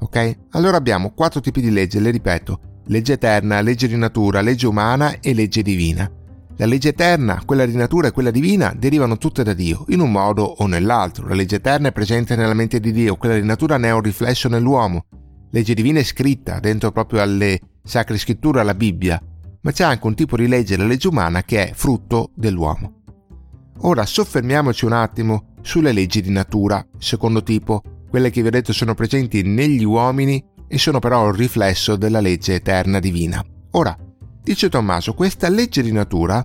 Ok? 0.00 0.38
Allora 0.50 0.76
abbiamo 0.76 1.12
quattro 1.12 1.40
tipi 1.40 1.60
di 1.60 1.70
legge, 1.70 2.00
le 2.00 2.10
ripeto, 2.10 2.82
legge 2.86 3.14
eterna, 3.14 3.60
legge 3.60 3.88
di 3.88 3.96
natura, 3.96 4.40
legge 4.40 4.66
umana 4.66 5.20
e 5.20 5.34
legge 5.34 5.62
divina. 5.62 6.10
La 6.56 6.66
legge 6.66 6.90
eterna, 6.90 7.42
quella 7.46 7.64
di 7.64 7.74
natura 7.74 8.08
e 8.08 8.10
quella 8.10 8.30
divina 8.30 8.74
derivano 8.76 9.16
tutte 9.16 9.42
da 9.42 9.54
Dio, 9.54 9.86
in 9.88 10.00
un 10.00 10.10
modo 10.10 10.42
o 10.42 10.66
nell'altro. 10.66 11.26
La 11.26 11.34
legge 11.34 11.56
eterna 11.56 11.88
è 11.88 11.92
presente 11.92 12.36
nella 12.36 12.52
mente 12.52 12.80
di 12.80 12.92
Dio, 12.92 13.16
quella 13.16 13.36
di 13.36 13.46
natura 13.46 13.78
ne 13.78 13.88
è 13.88 13.92
un 13.92 14.02
riflesso 14.02 14.48
nell'uomo. 14.48 15.04
Legge 15.52 15.72
divina 15.72 16.00
è 16.00 16.04
scritta 16.04 16.60
dentro 16.60 16.92
proprio 16.92 17.22
alle 17.22 17.58
sacre 17.82 18.18
scritture, 18.18 18.60
alla 18.60 18.74
Bibbia, 18.74 19.20
ma 19.62 19.72
c'è 19.72 19.84
anche 19.84 20.06
un 20.06 20.14
tipo 20.14 20.36
di 20.36 20.46
legge, 20.46 20.76
la 20.76 20.86
legge 20.86 21.08
umana, 21.08 21.42
che 21.42 21.68
è 21.68 21.72
frutto 21.74 22.30
dell'uomo. 22.34 23.02
Ora 23.82 24.04
soffermiamoci 24.04 24.84
un 24.84 24.92
attimo 24.92 25.54
sulle 25.62 25.92
leggi 25.92 26.20
di 26.20 26.30
natura, 26.30 26.84
secondo 26.98 27.42
tipo, 27.42 27.82
quelle 28.08 28.30
che 28.30 28.42
vi 28.42 28.48
ho 28.48 28.50
detto 28.50 28.72
sono 28.72 28.94
presenti 28.94 29.42
negli 29.42 29.84
uomini 29.84 30.42
e 30.68 30.78
sono 30.78 30.98
però 30.98 31.28
il 31.28 31.34
riflesso 31.34 31.96
della 31.96 32.20
legge 32.20 32.54
eterna 32.54 32.98
divina. 32.98 33.44
Ora, 33.72 33.96
dice 34.42 34.68
Tommaso, 34.68 35.14
questa 35.14 35.48
legge 35.48 35.82
di 35.82 35.92
natura 35.92 36.44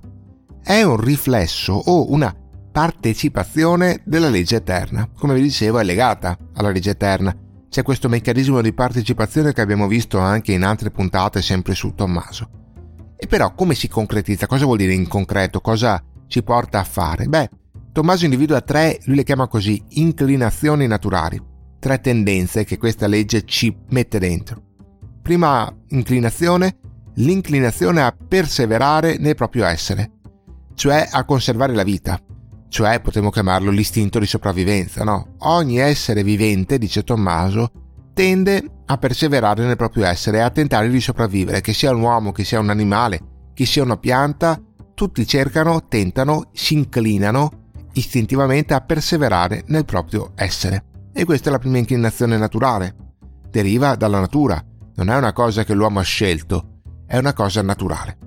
è 0.63 0.81
un 0.84 0.98
riflesso 0.98 1.74
o 1.74 2.12
una 2.12 2.36
partecipazione 2.72 4.01
della 4.03 4.29
legge 4.29 4.57
eterna. 4.57 5.10
Come 5.15 5.36
vi 5.36 5.41
dicevo, 5.41 5.79
è 5.79 5.84
legata 5.84 6.38
alla 6.55 6.72
legge 6.72 6.91
eterna. 6.91 7.36
C'è 7.69 7.84
questo 7.84 8.10
meccanismo 8.10 8.62
di 8.62 8.74
partecipazione 8.74 9.53
che 9.53 9.62
abbiamo 9.62 9.88
visto 9.88 10.17
anche 10.19 10.53
in 10.53 10.63
altre 10.63 10.91
puntate 10.91 11.41
sempre 11.41 11.74
su 11.74 11.93
Tommaso. 11.93 12.64
E 13.17 13.27
però 13.27 13.53
come 13.53 13.75
si 13.75 13.88
concretizza? 13.88 14.48
Cosa 14.48 14.65
vuol 14.65 14.77
dire 14.77 14.93
in 14.93 15.07
concreto? 15.07 15.62
Cosa 15.62 16.03
ci 16.27 16.43
porta 16.43 16.79
a 16.79 16.84
fare? 16.84 17.25
Beh, 17.27 17.50
Tommaso 17.91 18.25
individua 18.25 18.60
tre, 18.60 19.00
lui 19.05 19.15
le 19.15 19.24
chiama 19.24 19.48
così, 19.48 19.81
inclinazioni 19.91 20.86
naturali, 20.86 21.41
tre 21.79 22.01
tendenze 22.01 22.65
che 22.65 22.77
questa 22.77 23.07
legge 23.07 23.45
ci 23.45 23.74
mette 23.89 24.19
dentro. 24.19 24.62
Prima 25.22 25.74
inclinazione, 25.89 26.77
l'inclinazione 27.15 28.01
a 28.01 28.13
perseverare 28.13 29.17
nel 29.17 29.36
proprio 29.36 29.63
essere, 29.63 30.12
cioè 30.74 31.07
a 31.10 31.24
conservare 31.24 31.74
la 31.74 31.84
vita, 31.84 32.19
cioè 32.67 33.00
potremmo 33.00 33.29
chiamarlo 33.29 33.72
l'istinto 33.72 34.19
di 34.19 34.25
sopravvivenza, 34.25 35.05
no? 35.05 35.36
Ogni 35.39 35.79
essere 35.79 36.22
vivente, 36.22 36.77
dice 36.77 37.03
Tommaso, 37.03 37.72
tende 38.15 38.63
a 38.86 38.98
perseverare 38.98 39.65
nel 39.65 39.75
proprio 39.75 40.05
essere 40.05 40.41
a 40.41 40.50
tentare 40.50 40.89
di 40.89 41.01
sopravvivere, 41.01 41.60
che 41.60 41.74
sia 41.74 41.91
un 41.91 42.00
uomo, 42.00 42.31
che 42.31 42.45
sia 42.45 42.60
un 42.60 42.69
animale, 42.69 43.50
che 43.53 43.65
sia 43.65 43.84
una 43.84 43.98
pianta, 43.98 44.60
tutti 44.93 45.27
cercano, 45.27 45.86
tentano, 45.88 46.50
si 46.53 46.75
inclinano 46.75 47.63
istintivamente 47.93 48.74
a 48.74 48.79
perseverare 48.79 49.65
nel 49.67 49.84
proprio 49.84 50.31
essere. 50.36 50.86
E 51.13 51.25
questa 51.25 51.50
è 51.50 51.51
la 51.51 51.60
prima 51.60 51.77
inclinazione 51.77 52.38
naturale. 52.38 52.95
Deriva 53.50 53.95
dalla 53.95 54.22
natura, 54.22 54.63
non 54.95 55.10
è 55.10 55.17
una 55.17 55.34
cosa 55.34 55.65
che 55.65 55.74
l'uomo 55.74 56.00
ha 56.00 56.03
scelto, 56.03 56.81
è 57.05 57.17
una 57.17 57.34
cosa 57.34 57.62
naturale. 57.62 58.17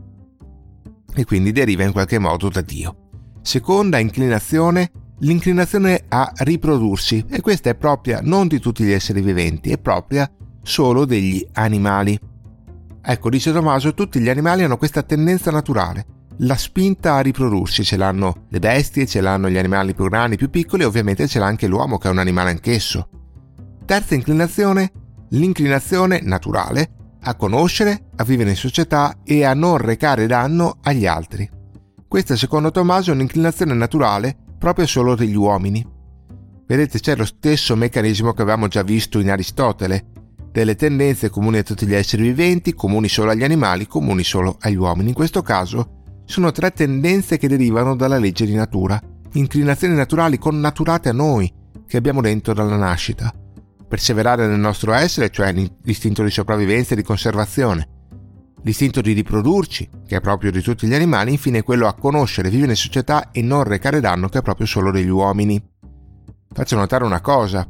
E 1.15 1.25
quindi 1.25 1.51
deriva 1.51 1.83
in 1.85 1.93
qualche 1.93 2.19
modo 2.19 2.51
da 2.51 2.61
Dio. 2.61 3.09
Seconda 3.41 3.99
inclinazione, 3.99 4.91
l'inclinazione 5.21 6.05
a 6.09 6.33
riprodursi, 6.37 7.25
e 7.29 7.41
questa 7.41 7.71
è 7.71 7.75
propria 7.75 8.21
non 8.23 8.47
di 8.47 8.59
tutti 8.61 8.85
gli 8.85 8.93
esseri 8.93 9.21
viventi, 9.21 9.71
è 9.71 9.79
propria 9.79 10.31
solo 10.63 11.05
degli 11.05 11.47
animali. 11.53 12.19
Ecco, 13.01 13.31
dice 13.31 13.53
Tommaso, 13.53 13.95
tutti 13.95 14.21
gli 14.21 14.29
animali 14.29 14.65
hanno 14.65 14.77
questa 14.77 15.03
tendenza 15.03 15.51
naturale, 15.51 16.07
la 16.43 16.57
spinta 16.57 17.15
a 17.15 17.21
riprodursi, 17.21 17.83
ce 17.83 17.97
l'hanno 17.97 18.45
le 18.49 18.59
bestie, 18.61 19.07
ce 19.07 19.21
l'hanno 19.21 19.51
gli 19.51 19.59
animali 19.59 19.95
più 19.95 20.09
grandi, 20.09 20.37
più 20.37 20.51
piccoli 20.51 20.83
e 20.83 20.87
ovviamente 20.87 21.27
ce 21.27 21.39
l'ha 21.39 21.47
anche 21.47 21.67
l'uomo 21.67 21.99
che 21.99 22.09
è 22.09 22.11
un 22.11 22.19
animale 22.19 22.51
anch'esso. 22.51 23.09
Terza 23.85 24.15
inclinazione, 24.15 24.93
l'inclinazione 25.31 26.21
naturale 26.23 26.91
a 27.23 27.35
conoscere, 27.35 28.11
a 28.17 28.25
vivere 28.25 28.51
in 28.51 28.57
società 28.57 29.17
e 29.25 29.45
a 29.45 29.53
non 29.55 29.79
recare 29.79 30.27
danno 30.27 30.79
agli 30.83 31.07
altri. 31.07 31.49
Questa 32.07 32.37
secondo 32.37 32.71
Tommaso 32.71 33.11
è 33.11 33.15
un'inclinazione 33.15 33.75
naturale 33.75 34.37
proprio 34.59 34.87
solo 34.87 35.15
degli 35.15 35.37
uomini. 35.37 35.87
Vedete 36.67 37.01
c'è 37.01 37.17
lo 37.17 37.25
stesso 37.25 37.77
meccanismo 37.77 38.33
che 38.33 38.43
avevamo 38.43 38.69
già 38.69 38.83
visto 38.83 39.19
in 39.21 39.31
Aristotele, 39.31 40.07
delle 40.51 40.75
tendenze 40.75 41.31
comuni 41.31 41.59
a 41.59 41.63
tutti 41.63 41.87
gli 41.87 41.95
esseri 41.95 42.23
viventi, 42.23 42.75
comuni 42.75 43.09
solo 43.09 43.31
agli 43.31 43.45
animali, 43.45 43.87
comuni 43.87 44.25
solo 44.25 44.57
agli 44.61 44.77
uomini. 44.77 45.09
In 45.09 45.15
questo 45.15 45.41
caso 45.41 46.23
sono 46.25 46.53
tre 46.53 46.73
tendenze 46.73 47.39
che 47.39 47.49
derivano 47.49 47.97
dalla 47.97 48.19
legge 48.19 48.45
di 48.45 48.55
natura, 48.55 49.01
inclinazioni 49.33 49.95
naturali 49.95 50.39
connaturate 50.39 51.09
a 51.09 51.13
noi, 51.13 51.51
che 51.87 51.97
abbiamo 51.97 52.21
dentro 52.21 52.53
dalla 52.53 52.77
nascita. 52.77 53.33
Perseverare 53.89 54.47
nel 54.47 54.59
nostro 54.59 54.93
essere, 54.93 55.31
cioè 55.31 55.55
l'istinto 55.83 56.23
di 56.23 56.31
sopravvivenza 56.31 56.93
e 56.93 56.97
di 56.97 57.03
conservazione. 57.03 57.89
L'istinto 58.63 59.01
di 59.01 59.13
riprodurci, 59.13 59.89
che 60.07 60.17
è 60.17 60.21
proprio 60.21 60.51
di 60.51 60.61
tutti 60.61 60.87
gli 60.87 60.95
animali, 60.95 61.33
infine 61.33 61.63
quello 61.63 61.87
a 61.87 61.95
conoscere, 61.95 62.51
vivere 62.51 62.73
in 62.73 62.77
società 62.77 63.31
e 63.31 63.41
non 63.43 63.63
recare 63.65 64.01
danno, 64.01 64.29
che 64.29 64.39
è 64.39 64.43
proprio 64.43 64.67
solo 64.67 64.91
degli 64.91 65.09
uomini. 65.09 65.63
Faccio 66.53 66.77
notare 66.77 67.05
una 67.05 67.21
cosa, 67.21 67.67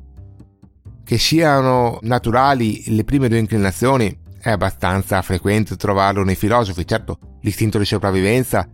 che 1.04 1.18
siano 1.18 1.98
naturali 2.02 2.82
le 2.94 3.04
prime 3.04 3.28
due 3.28 3.38
inclinazioni 3.38 4.14
è 4.40 4.50
abbastanza 4.50 5.20
frequente 5.22 5.76
trovarlo 5.76 6.22
nei 6.22 6.34
filosofi, 6.34 6.86
certo 6.86 7.38
l'istinto 7.40 7.78
di 7.78 7.84
sopravvivenza 7.84 8.68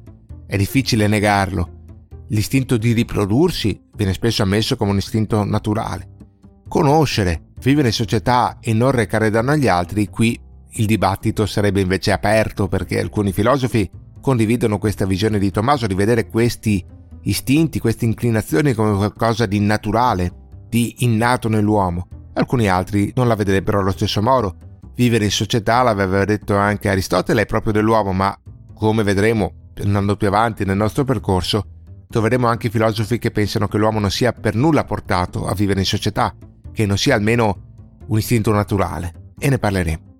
è 0.46 0.56
difficile 0.56 1.06
negarlo, 1.06 1.84
l'istinto 2.28 2.76
di 2.76 2.92
riprodursi 2.92 3.80
viene 3.94 4.12
spesso 4.12 4.42
ammesso 4.42 4.76
come 4.76 4.90
un 4.90 4.96
istinto 4.98 5.44
naturale. 5.44 6.08
Conoscere, 6.68 7.52
vivere 7.60 7.88
in 7.88 7.94
società 7.94 8.58
e 8.60 8.72
non 8.72 8.90
recare 8.90 9.30
danno 9.30 9.52
agli 9.52 9.68
altri, 9.68 10.08
qui 10.08 10.38
il 10.76 10.86
dibattito 10.86 11.46
sarebbe 11.46 11.80
invece 11.80 12.12
aperto 12.12 12.68
perché 12.68 12.98
alcuni 12.98 13.32
filosofi 13.32 13.88
condividono 14.20 14.78
questa 14.78 15.06
visione 15.06 15.38
di 15.38 15.50
Tommaso 15.50 15.86
di 15.86 15.94
vedere 15.94 16.26
questi 16.26 16.84
istinti, 17.22 17.78
queste 17.78 18.04
inclinazioni 18.04 18.72
come 18.72 18.96
qualcosa 18.96 19.46
di 19.46 19.60
naturale, 19.60 20.32
di 20.68 20.96
innato 20.98 21.48
nell'uomo. 21.48 22.08
Alcuni 22.34 22.68
altri 22.68 23.12
non 23.14 23.28
la 23.28 23.34
vedrebbero 23.34 23.80
allo 23.80 23.92
stesso 23.92 24.20
modo 24.20 24.56
vivere 24.96 25.24
in 25.24 25.30
società, 25.30 25.82
l'aveva 25.82 26.24
detto 26.24 26.56
anche 26.56 26.88
Aristotele, 26.88 27.42
è 27.42 27.46
proprio 27.46 27.72
dell'uomo, 27.72 28.12
ma 28.12 28.36
come 28.74 29.02
vedremo 29.02 29.70
andando 29.82 30.16
più 30.16 30.28
avanti 30.28 30.64
nel 30.64 30.76
nostro 30.76 31.04
percorso, 31.04 31.66
troveremo 32.08 32.46
anche 32.46 32.70
filosofi 32.70 33.18
che 33.18 33.30
pensano 33.30 33.68
che 33.68 33.76
l'uomo 33.76 33.98
non 33.98 34.10
sia 34.10 34.32
per 34.32 34.54
nulla 34.54 34.84
portato 34.84 35.46
a 35.46 35.54
vivere 35.54 35.80
in 35.80 35.86
società, 35.86 36.34
che 36.72 36.86
non 36.86 36.96
sia 36.96 37.14
almeno 37.14 37.56
un 38.06 38.18
istinto 38.18 38.52
naturale, 38.52 39.32
e 39.38 39.48
ne 39.48 39.58
parleremo. 39.58 40.13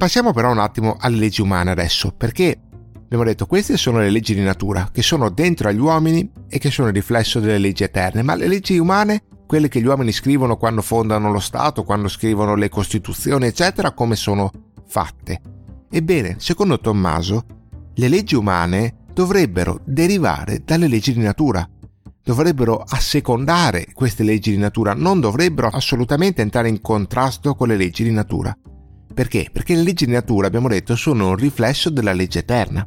Passiamo 0.00 0.32
però 0.32 0.50
un 0.50 0.58
attimo 0.58 0.96
alle 0.98 1.18
leggi 1.18 1.42
umane 1.42 1.70
adesso, 1.70 2.10
perché 2.16 2.58
abbiamo 3.04 3.22
detto 3.22 3.44
queste 3.44 3.76
sono 3.76 3.98
le 3.98 4.08
leggi 4.08 4.34
di 4.34 4.40
natura, 4.40 4.88
che 4.90 5.02
sono 5.02 5.28
dentro 5.28 5.68
agli 5.68 5.78
uomini 5.78 6.32
e 6.48 6.58
che 6.58 6.70
sono 6.70 6.88
il 6.88 6.94
riflesso 6.94 7.38
delle 7.38 7.58
leggi 7.58 7.82
eterne, 7.82 8.22
ma 8.22 8.34
le 8.34 8.48
leggi 8.48 8.78
umane, 8.78 9.24
quelle 9.46 9.68
che 9.68 9.78
gli 9.78 9.84
uomini 9.84 10.10
scrivono 10.10 10.56
quando 10.56 10.80
fondano 10.80 11.30
lo 11.30 11.38
Stato, 11.38 11.84
quando 11.84 12.08
scrivono 12.08 12.54
le 12.54 12.70
costituzioni, 12.70 13.44
eccetera, 13.44 13.92
come 13.92 14.16
sono 14.16 14.50
fatte? 14.86 15.42
Ebbene, 15.90 16.36
secondo 16.38 16.80
Tommaso, 16.80 17.44
le 17.92 18.08
leggi 18.08 18.36
umane 18.36 19.04
dovrebbero 19.12 19.82
derivare 19.84 20.62
dalle 20.64 20.88
leggi 20.88 21.12
di 21.12 21.20
natura, 21.20 21.68
dovrebbero 22.24 22.82
assecondare 22.88 23.88
queste 23.92 24.22
leggi 24.22 24.50
di 24.50 24.56
natura, 24.56 24.94
non 24.94 25.20
dovrebbero 25.20 25.68
assolutamente 25.68 26.40
entrare 26.40 26.70
in 26.70 26.80
contrasto 26.80 27.54
con 27.54 27.68
le 27.68 27.76
leggi 27.76 28.02
di 28.02 28.12
natura. 28.12 28.56
Perché? 29.12 29.48
Perché 29.52 29.74
le 29.74 29.82
leggi 29.82 30.06
di 30.06 30.12
natura, 30.12 30.46
abbiamo 30.46 30.68
detto, 30.68 30.94
sono 30.96 31.28
un 31.28 31.36
riflesso 31.36 31.90
della 31.90 32.12
legge 32.12 32.38
eterna, 32.40 32.86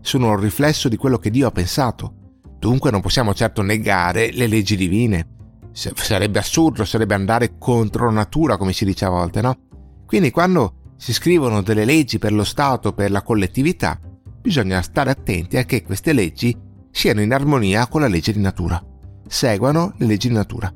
sono 0.00 0.30
un 0.30 0.40
riflesso 0.40 0.88
di 0.88 0.96
quello 0.96 1.18
che 1.18 1.30
Dio 1.30 1.46
ha 1.46 1.52
pensato. 1.52 2.14
Dunque 2.58 2.90
non 2.90 3.00
possiamo 3.00 3.34
certo 3.34 3.62
negare 3.62 4.32
le 4.32 4.46
leggi 4.46 4.76
divine. 4.76 5.28
Sarebbe 5.72 6.38
assurdo, 6.38 6.84
sarebbe 6.84 7.14
andare 7.14 7.56
contro 7.58 8.10
natura, 8.10 8.56
come 8.56 8.72
si 8.72 8.84
dice 8.84 9.04
a 9.04 9.10
volte, 9.10 9.40
no? 9.40 9.56
Quindi 10.04 10.30
quando 10.30 10.92
si 10.96 11.12
scrivono 11.12 11.62
delle 11.62 11.84
leggi 11.84 12.18
per 12.18 12.32
lo 12.32 12.44
Stato, 12.44 12.92
per 12.92 13.10
la 13.10 13.22
collettività, 13.22 13.98
bisogna 14.40 14.82
stare 14.82 15.10
attenti 15.10 15.56
a 15.56 15.64
che 15.64 15.82
queste 15.82 16.12
leggi 16.12 16.56
siano 16.90 17.22
in 17.22 17.32
armonia 17.32 17.86
con 17.86 18.02
la 18.02 18.08
legge 18.08 18.32
di 18.32 18.40
natura, 18.40 18.84
seguano 19.26 19.94
le 19.96 20.06
leggi 20.06 20.28
di 20.28 20.34
natura. 20.34 20.72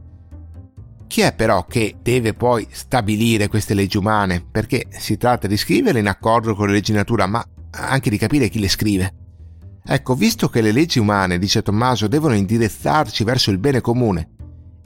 Chi 1.06 1.20
è 1.20 1.34
però 1.34 1.64
che 1.64 1.96
deve 2.02 2.34
poi 2.34 2.66
stabilire 2.70 3.48
queste 3.48 3.74
leggi 3.74 3.96
umane? 3.96 4.44
Perché 4.50 4.86
si 4.90 5.16
tratta 5.16 5.46
di 5.46 5.56
scriverle 5.56 6.00
in 6.00 6.08
accordo 6.08 6.54
con 6.54 6.66
le 6.66 6.74
leggi 6.74 6.92
di 6.92 6.98
natura, 6.98 7.26
ma 7.26 7.44
anche 7.70 8.10
di 8.10 8.18
capire 8.18 8.48
chi 8.48 8.58
le 8.58 8.68
scrive. 8.68 9.14
Ecco, 9.84 10.14
visto 10.14 10.48
che 10.48 10.60
le 10.60 10.72
leggi 10.72 10.98
umane, 10.98 11.38
dice 11.38 11.62
Tommaso, 11.62 12.08
devono 12.08 12.34
indirizzarci 12.34 13.22
verso 13.24 13.50
il 13.50 13.58
bene 13.58 13.80
comune 13.80 14.30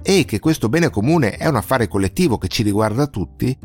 e 0.03 0.25
che 0.25 0.39
questo 0.39 0.69
bene 0.69 0.91
comune 0.91 1.33
è 1.33 1.47
un 1.47 1.57
affare 1.57 1.89
collettivo 1.89 2.39
che 2.39 2.49
ci 2.49 2.63
riguarda 2.63 3.07
tutti, 3.07 3.57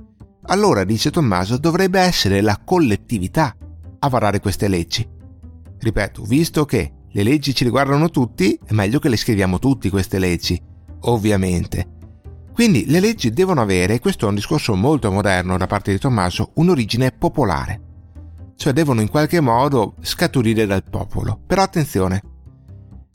allora, 0.47 0.83
dice 0.83 1.09
Tommaso, 1.09 1.57
dovrebbe 1.57 1.99
essere 1.99 2.41
la 2.41 2.61
collettività 2.63 3.55
a 3.99 4.09
varare 4.09 4.39
queste 4.39 4.67
leggi. 4.67 5.07
Ripeto, 5.79 6.23
visto 6.23 6.65
che 6.65 6.93
le 7.09 7.23
leggi 7.23 7.55
ci 7.55 7.63
riguardano 7.63 8.09
tutti, 8.09 8.59
è 8.63 8.73
meglio 8.73 8.99
che 8.99 9.09
le 9.09 9.17
scriviamo 9.17 9.57
tutti 9.57 9.89
queste 9.89 10.19
leggi, 10.19 10.61
ovviamente. 11.01 11.93
Quindi 12.55 12.85
le 12.87 13.01
leggi 13.01 13.31
devono 13.31 13.59
avere, 13.59 13.99
questo 13.99 14.25
è 14.25 14.29
un 14.29 14.35
discorso 14.35 14.75
molto 14.75 15.11
moderno 15.11 15.57
da 15.57 15.67
parte 15.67 15.91
di 15.91 15.99
Tommaso, 15.99 16.51
un'origine 16.53 17.11
popolare. 17.11 17.81
Cioè 18.55 18.71
devono 18.71 19.01
in 19.01 19.09
qualche 19.09 19.41
modo 19.41 19.95
scaturire 19.99 20.65
dal 20.65 20.85
popolo. 20.89 21.37
Però 21.45 21.61
attenzione, 21.61 22.21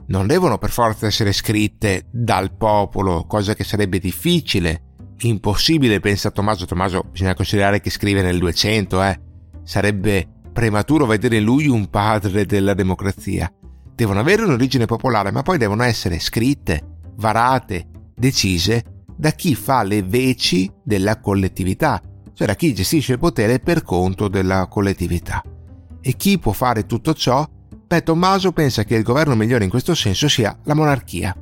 non 0.08 0.26
devono 0.26 0.58
per 0.58 0.68
forza 0.68 1.06
essere 1.06 1.32
scritte 1.32 2.04
dal 2.10 2.54
popolo, 2.54 3.24
cosa 3.24 3.54
che 3.54 3.64
sarebbe 3.64 3.98
difficile, 3.98 4.82
impossibile, 5.20 6.00
pensa 6.00 6.30
Tommaso. 6.30 6.66
Tommaso 6.66 7.04
bisogna 7.10 7.32
considerare 7.32 7.80
che 7.80 7.88
scrive 7.88 8.20
nel 8.20 8.38
200, 8.38 9.02
eh. 9.02 9.20
Sarebbe 9.62 10.28
prematuro 10.52 11.06
vedere 11.06 11.40
lui 11.40 11.66
un 11.66 11.88
padre 11.88 12.44
della 12.44 12.74
democrazia. 12.74 13.50
Devono 13.94 14.20
avere 14.20 14.42
un'origine 14.42 14.84
popolare, 14.84 15.30
ma 15.30 15.40
poi 15.40 15.56
devono 15.56 15.82
essere 15.82 16.18
scritte, 16.18 16.98
varate, 17.16 17.86
decise 18.14 18.99
da 19.20 19.32
chi 19.32 19.54
fa 19.54 19.82
le 19.82 20.02
veci 20.02 20.72
della 20.82 21.20
collettività, 21.20 22.00
cioè 22.32 22.46
da 22.46 22.54
chi 22.54 22.72
gestisce 22.72 23.12
il 23.12 23.18
potere 23.18 23.60
per 23.60 23.82
conto 23.82 24.28
della 24.28 24.66
collettività. 24.66 25.44
E 26.00 26.16
chi 26.16 26.38
può 26.38 26.52
fare 26.52 26.86
tutto 26.86 27.12
ciò? 27.12 27.46
Beh, 27.86 28.02
Tommaso 28.02 28.52
pensa 28.52 28.84
che 28.84 28.94
il 28.94 29.02
governo 29.02 29.36
migliore 29.36 29.64
in 29.64 29.68
questo 29.68 29.94
senso 29.94 30.26
sia 30.26 30.58
la 30.64 30.72
monarchia. 30.72 31.36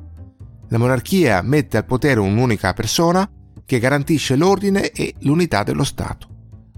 La 0.67 0.77
monarchia 0.77 1.41
mette 1.41 1.77
al 1.77 1.85
potere 1.85 2.19
un'unica 2.19 2.73
persona 2.73 3.27
che 3.65 3.79
garantisce 3.79 4.35
l'ordine 4.35 4.91
e 4.91 5.15
l'unità 5.19 5.63
dello 5.63 5.85
Stato. 5.85 6.27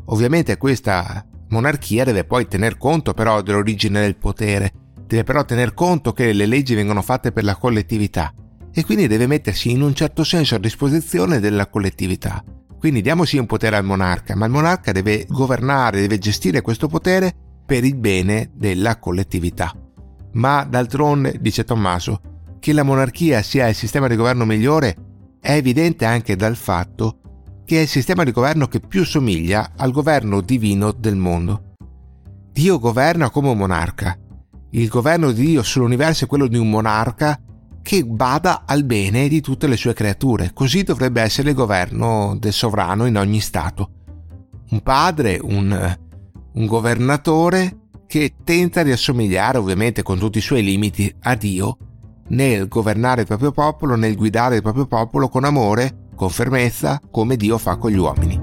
Ovviamente 0.06 0.58
questa 0.58 1.26
monarchia 1.50 2.04
deve 2.04 2.26
poi 2.26 2.48
tener 2.48 2.78
conto 2.78 3.16
però 3.16 3.42
dell'origine 3.42 4.02
del 4.02 4.18
potere, 4.18 4.72
deve 5.08 5.24
però 5.24 5.46
tener 5.46 5.74
conto 5.74 6.14
che 6.14 6.32
le 6.32 6.46
leggi 6.46 6.76
vengono 6.76 7.02
fatte 7.02 7.32
per 7.32 7.44
la 7.44 7.56
collettività 7.56 8.32
e 8.74 8.86
quindi 8.86 9.08
deve 9.08 9.28
mettersi 9.28 9.72
in 9.72 9.82
un 9.82 9.94
certo 9.94 10.24
senso 10.24 10.56
a 10.56 10.60
disposizione 10.60 11.40
della 11.40 11.68
collettività. 11.68 12.44
Quindi 12.78 13.02
diamoci 13.02 13.38
un 13.38 13.46
potere 13.46 13.76
al 13.76 13.86
monarca, 13.86 14.36
ma 14.36 14.46
il 14.46 14.52
monarca 14.52 14.92
deve 14.92 15.26
governare, 15.28 16.02
deve 16.02 16.18
gestire 16.18 16.62
questo 16.62 16.88
potere 16.88 17.34
per 17.66 17.84
il 17.84 17.96
bene 17.96 18.52
della 18.54 18.98
collettività. 18.98 19.74
Ma 20.34 20.64
d'altronde, 20.64 21.38
dice 21.40 21.64
Tommaso, 21.64 22.22
che 22.60 22.74
la 22.74 22.84
monarchia 22.84 23.42
sia 23.42 23.68
il 23.68 23.76
sistema 23.76 24.08
di 24.08 24.16
governo 24.16 24.46
migliore 24.46 24.96
è 25.40 25.54
evidente 25.54 26.06
anche 26.06 26.36
dal 26.36 26.56
fatto 26.56 27.20
che 27.66 27.78
è 27.78 27.82
il 27.82 27.88
sistema 27.88 28.24
di 28.24 28.32
governo 28.32 28.68
che 28.68 28.80
più 28.80 29.06
somiglia 29.06 29.72
al 29.78 29.92
governo 29.92 30.42
divino 30.42 30.92
del 30.92 31.16
mondo. 31.16 31.76
Dio 32.52 32.80
governa 32.80 33.30
come 33.30 33.50
un 33.50 33.58
monarca. 33.58 34.18
Il 34.72 34.90
governo 34.90 35.32
di 35.32 35.46
Dio 35.46 35.64
sull'universo 35.64 36.26
è 36.26 36.28
quello 36.28 36.48
di 36.48 36.58
un 36.58 36.70
monarca 36.70 37.40
che 37.82 38.06
bada 38.06 38.63
al 38.65 38.84
bene 38.84 39.28
di 39.28 39.41
tutte 39.41 39.67
le 39.67 39.78
sue 39.78 39.94
creature. 39.94 40.52
Così 40.54 40.84
dovrebbe 40.84 41.22
essere 41.22 41.50
il 41.50 41.56
governo 41.56 42.36
del 42.39 42.54
sovrano 42.54 43.06
in 43.06 43.17
ogni 43.17 43.39
Stato. 43.39 43.89
Un 44.70 44.82
padre, 44.82 45.39
un, 45.41 45.98
un 46.54 46.65
governatore 46.65 47.78
che 48.08 48.36
tenta 48.44 48.84
di 48.84 48.91
assomigliare, 48.91 49.58
ovviamente 49.58 50.04
con 50.04 50.20
tutti 50.20 50.38
i 50.38 50.41
suoi 50.41 50.63
limiti, 50.63 51.13
a 51.22 51.36
Dio 51.36 51.78
nel 52.30 52.67
governare 52.67 53.22
il 53.22 53.28
proprio 53.28 53.52
popolo, 53.52 53.96
nel 53.96 54.15
guidare 54.15 54.58
il 54.58 54.62
proprio 54.62 54.86
popolo 54.86 55.28
con 55.28 55.44
amore 55.44 56.08
con 56.15 56.30
fermezza 56.30 57.02
come 57.10 57.36
Dio 57.36 57.58
fa 57.58 57.78
con 57.78 57.89
gli 57.89 57.98
uomini. 57.98 58.39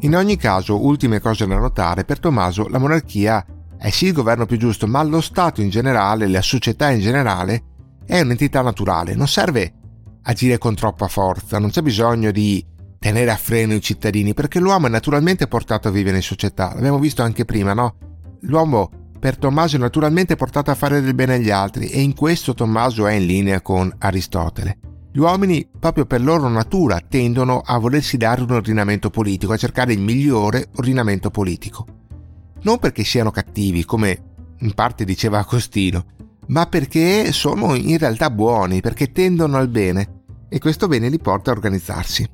In 0.00 0.16
ogni 0.16 0.36
caso, 0.36 0.84
ultime 0.84 1.20
cose 1.20 1.46
da 1.46 1.58
notare, 1.58 2.04
per 2.04 2.18
Tommaso 2.18 2.68
la 2.68 2.78
monarchia 2.78 3.44
è 3.80 3.88
sì 3.88 4.06
il 4.06 4.12
governo 4.12 4.44
più 4.44 4.58
giusto, 4.58 4.86
ma 4.86 5.02
lo 5.02 5.22
Stato 5.22 5.62
in 5.62 5.70
generale, 5.70 6.28
la 6.28 6.42
società 6.42 6.90
in 6.90 7.00
generale, 7.00 7.62
è 8.04 8.20
un'entità 8.20 8.60
naturale, 8.60 9.14
non 9.14 9.26
serve 9.26 9.72
agire 10.22 10.58
con 10.58 10.74
troppa 10.74 11.08
forza, 11.08 11.58
non 11.58 11.70
c'è 11.70 11.80
bisogno 11.80 12.30
di 12.30 12.62
tenere 12.98 13.30
a 13.30 13.36
freno 13.36 13.72
i 13.72 13.80
cittadini, 13.80 14.34
perché 14.34 14.60
l'uomo 14.60 14.86
è 14.86 14.90
naturalmente 14.90 15.48
portato 15.48 15.88
a 15.88 15.90
vivere 15.90 16.18
in 16.18 16.22
società, 16.22 16.74
l'abbiamo 16.74 16.98
visto 16.98 17.22
anche 17.22 17.46
prima, 17.46 17.72
no? 17.72 17.94
L'uomo 18.42 18.90
per 19.18 19.38
Tommaso 19.38 19.76
è 19.76 19.78
naturalmente 19.78 20.36
portato 20.36 20.70
a 20.70 20.74
fare 20.74 21.00
del 21.00 21.14
bene 21.14 21.34
agli 21.34 21.50
altri 21.50 21.88
e 21.88 22.02
in 22.02 22.14
questo 22.14 22.52
Tommaso 22.52 23.06
è 23.06 23.14
in 23.14 23.24
linea 23.24 23.62
con 23.62 23.90
Aristotele. 23.96 24.78
Gli 25.10 25.18
uomini, 25.20 25.66
proprio 25.78 26.04
per 26.04 26.20
loro 26.20 26.48
natura, 26.48 27.00
tendono 27.00 27.62
a 27.64 27.78
volersi 27.78 28.18
dare 28.18 28.42
un 28.42 28.50
ordinamento 28.50 29.08
politico, 29.08 29.54
a 29.54 29.56
cercare 29.56 29.94
il 29.94 30.00
migliore 30.00 30.68
ordinamento 30.76 31.30
politico. 31.30 31.99
Non 32.62 32.78
perché 32.78 33.04
siano 33.04 33.30
cattivi, 33.30 33.84
come 33.84 34.28
in 34.58 34.74
parte 34.74 35.04
diceva 35.04 35.38
Agostino, 35.38 36.04
ma 36.48 36.66
perché 36.66 37.32
sono 37.32 37.74
in 37.74 37.96
realtà 37.96 38.30
buoni, 38.30 38.80
perché 38.80 39.12
tendono 39.12 39.56
al 39.56 39.68
bene 39.68 40.22
e 40.48 40.58
questo 40.58 40.88
bene 40.88 41.08
li 41.08 41.18
porta 41.18 41.50
a 41.50 41.54
organizzarsi. 41.54 42.28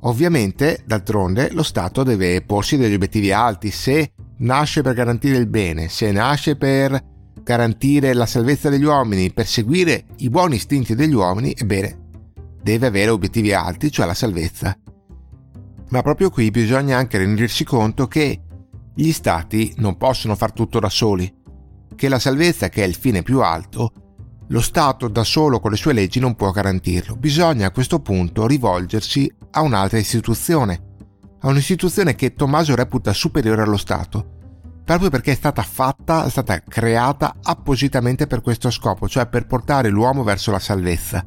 Ovviamente, 0.00 0.82
d'altronde, 0.84 1.50
lo 1.52 1.62
Stato 1.62 2.02
deve 2.02 2.42
porsi 2.42 2.76
degli 2.76 2.92
obiettivi 2.92 3.32
alti. 3.32 3.70
Se 3.70 4.12
nasce 4.38 4.82
per 4.82 4.92
garantire 4.92 5.38
il 5.38 5.46
bene, 5.46 5.88
se 5.88 6.12
nasce 6.12 6.56
per 6.56 7.12
garantire 7.42 8.12
la 8.12 8.26
salvezza 8.26 8.68
degli 8.68 8.84
uomini, 8.84 9.32
per 9.32 9.46
seguire 9.46 10.04
i 10.18 10.28
buoni 10.28 10.56
istinti 10.56 10.94
degli 10.94 11.14
uomini, 11.14 11.54
ebbene, 11.56 11.98
deve 12.62 12.86
avere 12.86 13.10
obiettivi 13.10 13.54
alti, 13.54 13.90
cioè 13.90 14.04
la 14.06 14.14
salvezza. 14.14 14.76
Ma 15.90 16.02
proprio 16.02 16.28
qui 16.30 16.50
bisogna 16.50 16.98
anche 16.98 17.18
rendersi 17.18 17.64
conto 17.64 18.06
che 18.06 18.40
gli 18.94 19.12
stati 19.12 19.74
non 19.78 19.96
possono 19.96 20.36
far 20.36 20.52
tutto 20.52 20.78
da 20.78 20.88
soli, 20.88 21.42
che 21.96 22.08
la 22.08 22.18
salvezza, 22.18 22.68
che 22.68 22.84
è 22.84 22.86
il 22.86 22.94
fine 22.94 23.22
più 23.22 23.42
alto, 23.42 23.92
lo 24.48 24.60
Stato 24.60 25.08
da 25.08 25.24
solo 25.24 25.58
con 25.58 25.70
le 25.70 25.76
sue 25.76 25.92
leggi 25.92 26.20
non 26.20 26.34
può 26.34 26.50
garantirlo. 26.50 27.16
Bisogna 27.16 27.66
a 27.66 27.70
questo 27.70 28.00
punto 28.00 28.46
rivolgersi 28.46 29.32
a 29.52 29.62
un'altra 29.62 29.98
istituzione, 29.98 30.82
a 31.40 31.48
un'istituzione 31.48 32.14
che 32.14 32.34
Tommaso 32.34 32.74
reputa 32.74 33.12
superiore 33.12 33.62
allo 33.62 33.76
Stato, 33.76 34.32
proprio 34.84 35.10
perché 35.10 35.32
è 35.32 35.34
stata 35.36 35.62
fatta, 35.62 36.26
è 36.26 36.30
stata 36.30 36.60
creata 36.60 37.36
appositamente 37.42 38.26
per 38.26 38.42
questo 38.42 38.70
scopo, 38.70 39.08
cioè 39.08 39.26
per 39.26 39.46
portare 39.46 39.88
l'uomo 39.88 40.22
verso 40.22 40.50
la 40.50 40.58
salvezza. 40.58 41.26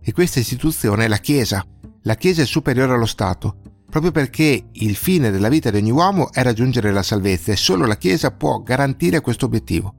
E 0.00 0.12
questa 0.12 0.40
istituzione 0.40 1.04
è 1.04 1.08
la 1.08 1.18
Chiesa. 1.18 1.64
La 2.02 2.14
Chiesa 2.14 2.42
è 2.42 2.46
superiore 2.46 2.94
allo 2.94 3.06
Stato, 3.06 3.58
proprio 3.88 4.12
perché 4.12 4.68
il 4.70 4.96
fine 4.96 5.30
della 5.30 5.48
vita 5.48 5.70
di 5.70 5.78
ogni 5.78 5.90
uomo 5.90 6.32
è 6.32 6.42
raggiungere 6.42 6.92
la 6.92 7.02
salvezza 7.02 7.52
e 7.52 7.56
solo 7.56 7.86
la 7.86 7.96
Chiesa 7.96 8.30
può 8.30 8.58
garantire 8.58 9.20
questo 9.20 9.46
obiettivo. 9.46 9.94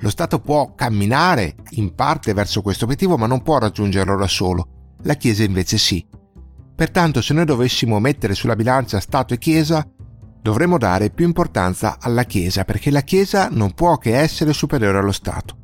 Lo 0.00 0.10
Stato 0.10 0.38
può 0.38 0.74
camminare 0.74 1.56
in 1.70 1.94
parte 1.94 2.32
verso 2.32 2.62
questo 2.62 2.84
obiettivo, 2.84 3.16
ma 3.16 3.26
non 3.26 3.42
può 3.42 3.58
raggiungerlo 3.58 4.16
da 4.16 4.28
solo. 4.28 4.94
La 5.02 5.14
Chiesa 5.14 5.42
invece 5.42 5.78
sì. 5.78 6.04
Pertanto, 6.74 7.20
se 7.20 7.34
noi 7.34 7.44
dovessimo 7.44 7.98
mettere 7.98 8.34
sulla 8.34 8.54
bilancia 8.54 9.00
Stato 9.00 9.34
e 9.34 9.38
Chiesa, 9.38 9.84
dovremmo 10.40 10.78
dare 10.78 11.10
più 11.10 11.26
importanza 11.26 11.96
alla 12.00 12.24
Chiesa, 12.24 12.64
perché 12.64 12.90
la 12.90 13.00
Chiesa 13.02 13.48
non 13.50 13.72
può 13.74 13.96
che 13.98 14.16
essere 14.16 14.52
superiore 14.52 14.98
allo 14.98 15.12
Stato. 15.12 15.56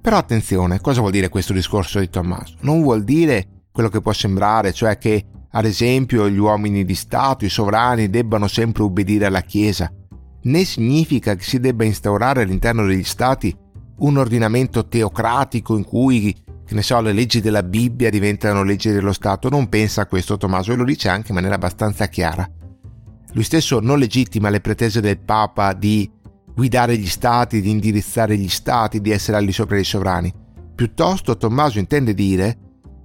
Però 0.00 0.16
attenzione, 0.16 0.80
cosa 0.80 1.00
vuol 1.00 1.12
dire 1.12 1.28
questo 1.28 1.52
discorso 1.52 1.98
di 1.98 2.10
Tommaso? 2.10 2.56
Non 2.60 2.82
vuol 2.82 3.04
dire 3.04 3.46
quello 3.72 3.88
che 3.88 4.00
può 4.00 4.12
sembrare, 4.12 4.72
cioè 4.72 4.98
che 4.98 5.24
ad 5.54 5.64
esempio 5.64 6.28
gli 6.28 6.38
uomini 6.38 6.84
di 6.84 6.94
Stato, 6.94 7.44
i 7.44 7.50
sovrani, 7.50 8.08
debbano 8.08 8.48
sempre 8.48 8.82
ubbidire 8.82 9.26
alla 9.26 9.42
Chiesa, 9.42 9.92
né 10.44 10.64
significa 10.64 11.34
che 11.34 11.44
si 11.44 11.60
debba 11.60 11.84
instaurare 11.84 12.42
all'interno 12.42 12.86
degli 12.86 13.04
Stati 13.04 13.54
un 13.98 14.16
ordinamento 14.16 14.88
teocratico 14.88 15.76
in 15.76 15.84
cui, 15.84 16.34
che 16.64 16.74
ne 16.74 16.82
so, 16.82 17.00
le 17.00 17.12
leggi 17.12 17.40
della 17.40 17.62
Bibbia 17.62 18.08
diventano 18.08 18.62
leggi 18.62 18.90
dello 18.90 19.12
Stato. 19.12 19.48
Non 19.48 19.68
pensa 19.68 20.02
a 20.02 20.06
questo 20.06 20.38
Tommaso 20.38 20.72
e 20.72 20.76
lo 20.76 20.84
dice 20.84 21.08
anche 21.08 21.28
in 21.28 21.34
maniera 21.34 21.56
abbastanza 21.56 22.06
chiara. 22.06 22.48
Lui 23.32 23.44
stesso 23.44 23.78
non 23.80 23.98
legittima 23.98 24.48
le 24.48 24.60
pretese 24.60 25.00
del 25.00 25.18
Papa 25.18 25.74
di 25.74 26.10
guidare 26.54 26.96
gli 26.96 27.06
Stati, 27.06 27.60
di 27.60 27.70
indirizzare 27.70 28.36
gli 28.36 28.48
Stati, 28.48 29.00
di 29.00 29.10
essere 29.10 29.36
al 29.36 29.44
di 29.44 29.52
sopra 29.52 29.76
dei 29.76 29.84
sovrani. 29.84 30.32
Piuttosto 30.74 31.36
Tommaso 31.36 31.78
intende 31.78 32.14
dire 32.14 32.56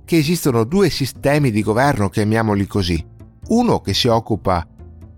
che 0.08 0.15
esistono 0.15 0.63
due 0.63 0.89
sistemi 0.89 1.52
di 1.52 1.62
governo, 1.62 2.08
chiamiamoli 2.08 2.65
così. 2.65 3.06
Uno 3.50 3.82
che 3.82 3.93
si 3.93 4.08
occupa 4.08 4.65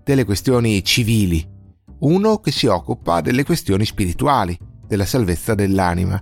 delle 0.02 0.24
questioni 0.24 0.82
civili, 0.82 1.48
uno 2.00 2.38
che 2.38 2.50
si 2.50 2.66
occupa 2.66 3.20
delle 3.20 3.44
questioni 3.44 3.84
spirituali, 3.84 4.58
della 4.84 5.04
salvezza 5.04 5.54
dell'anima. 5.54 6.20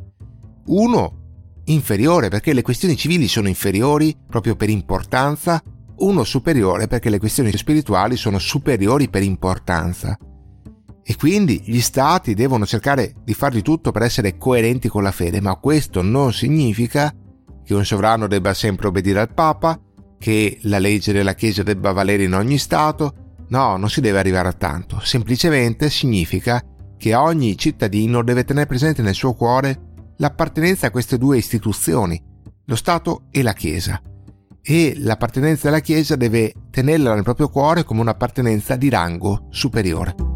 Uno 0.67 1.63
inferiore 1.65 2.29
perché 2.29 2.53
le 2.53 2.61
questioni 2.61 2.95
civili 2.95 3.27
sono 3.27 3.49
inferiori 3.49 4.15
proprio 4.29 4.55
per 4.55 4.69
importanza, 4.69 5.63
uno 6.01 6.23
superiore 6.23 6.89
perché 6.89 7.09
le 7.09 7.19
questioni 7.19 7.51
spirituali 7.57 8.17
sono 8.17 8.39
superiori 8.39 9.09
per 9.09 9.23
importanza. 9.23 10.15
E 11.03 11.17
quindi 11.17 11.63
gli 11.65 11.81
stati 11.81 12.35
devono 12.35 12.67
cercare 12.67 13.15
di 13.25 13.33
far 13.33 13.53
di 13.53 13.63
tutto 13.63 13.93
per 13.93 14.03
essere 14.03 14.37
coerenti 14.37 14.89
con 14.89 15.03
la 15.03 15.11
fede, 15.11 15.41
ma 15.41 15.57
questo 15.57 16.03
non 16.03 16.35
significa 16.35 17.11
che 17.69 17.75
un 17.75 17.85
sovrano 17.85 18.29
debba 18.29 18.55
sempre 18.55 18.89
obbedire 18.89 19.21
al 19.21 19.35
Papa, 19.35 19.79
che 20.19 20.59
la 20.63 20.79
legge 20.79 21.13
della 21.13 21.35
Chiesa 21.35 21.63
debba 21.63 21.93
valere 21.93 22.23
in 22.23 22.33
ogni 22.33 22.57
Stato. 22.57 23.35
No, 23.49 23.77
non 23.77 23.91
si 23.91 24.01
deve 24.01 24.19
arrivare 24.19 24.49
a 24.49 24.55
tanto. 24.55 25.01
Semplicemente 25.03 25.91
significa 25.91 26.65
che 26.97 27.15
ogni 27.15 27.59
cittadino 27.59 28.23
deve 28.23 28.45
tenere 28.45 28.65
presente 28.65 29.03
nel 29.03 29.13
suo 29.13 29.35
cuore 29.35 30.15
l'appartenenza 30.17 30.87
a 30.87 30.91
queste 30.91 31.19
due 31.19 31.37
istituzioni, 31.37 32.19
lo 32.65 32.75
Stato 32.75 33.25
e 33.31 33.43
la 33.43 33.53
Chiesa. 33.53 34.01
E 34.63 34.95
l'appartenenza 34.97 35.69
alla 35.69 35.81
Chiesa 35.81 36.17
deve 36.17 36.55
tenerla 36.71 37.13
nel 37.13 37.23
proprio 37.23 37.51
cuore 37.51 37.85
come 37.85 38.01
un'appartenenza 38.01 38.77
di 38.77 38.89
rango 38.89 39.47
superiore. 39.51 40.28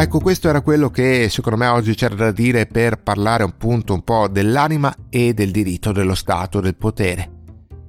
Ecco, 0.00 0.20
questo 0.20 0.48
era 0.48 0.60
quello 0.60 0.90
che 0.90 1.28
secondo 1.28 1.58
me 1.58 1.66
oggi 1.66 1.92
c'era 1.96 2.14
da 2.14 2.30
dire 2.30 2.66
per 2.66 3.02
parlare 3.02 3.42
appunto 3.42 3.94
un 3.94 4.04
po' 4.04 4.28
dell'anima 4.28 4.94
e 5.10 5.34
del 5.34 5.50
diritto 5.50 5.90
dello 5.90 6.14
Stato, 6.14 6.60
del 6.60 6.76
potere. 6.76 7.32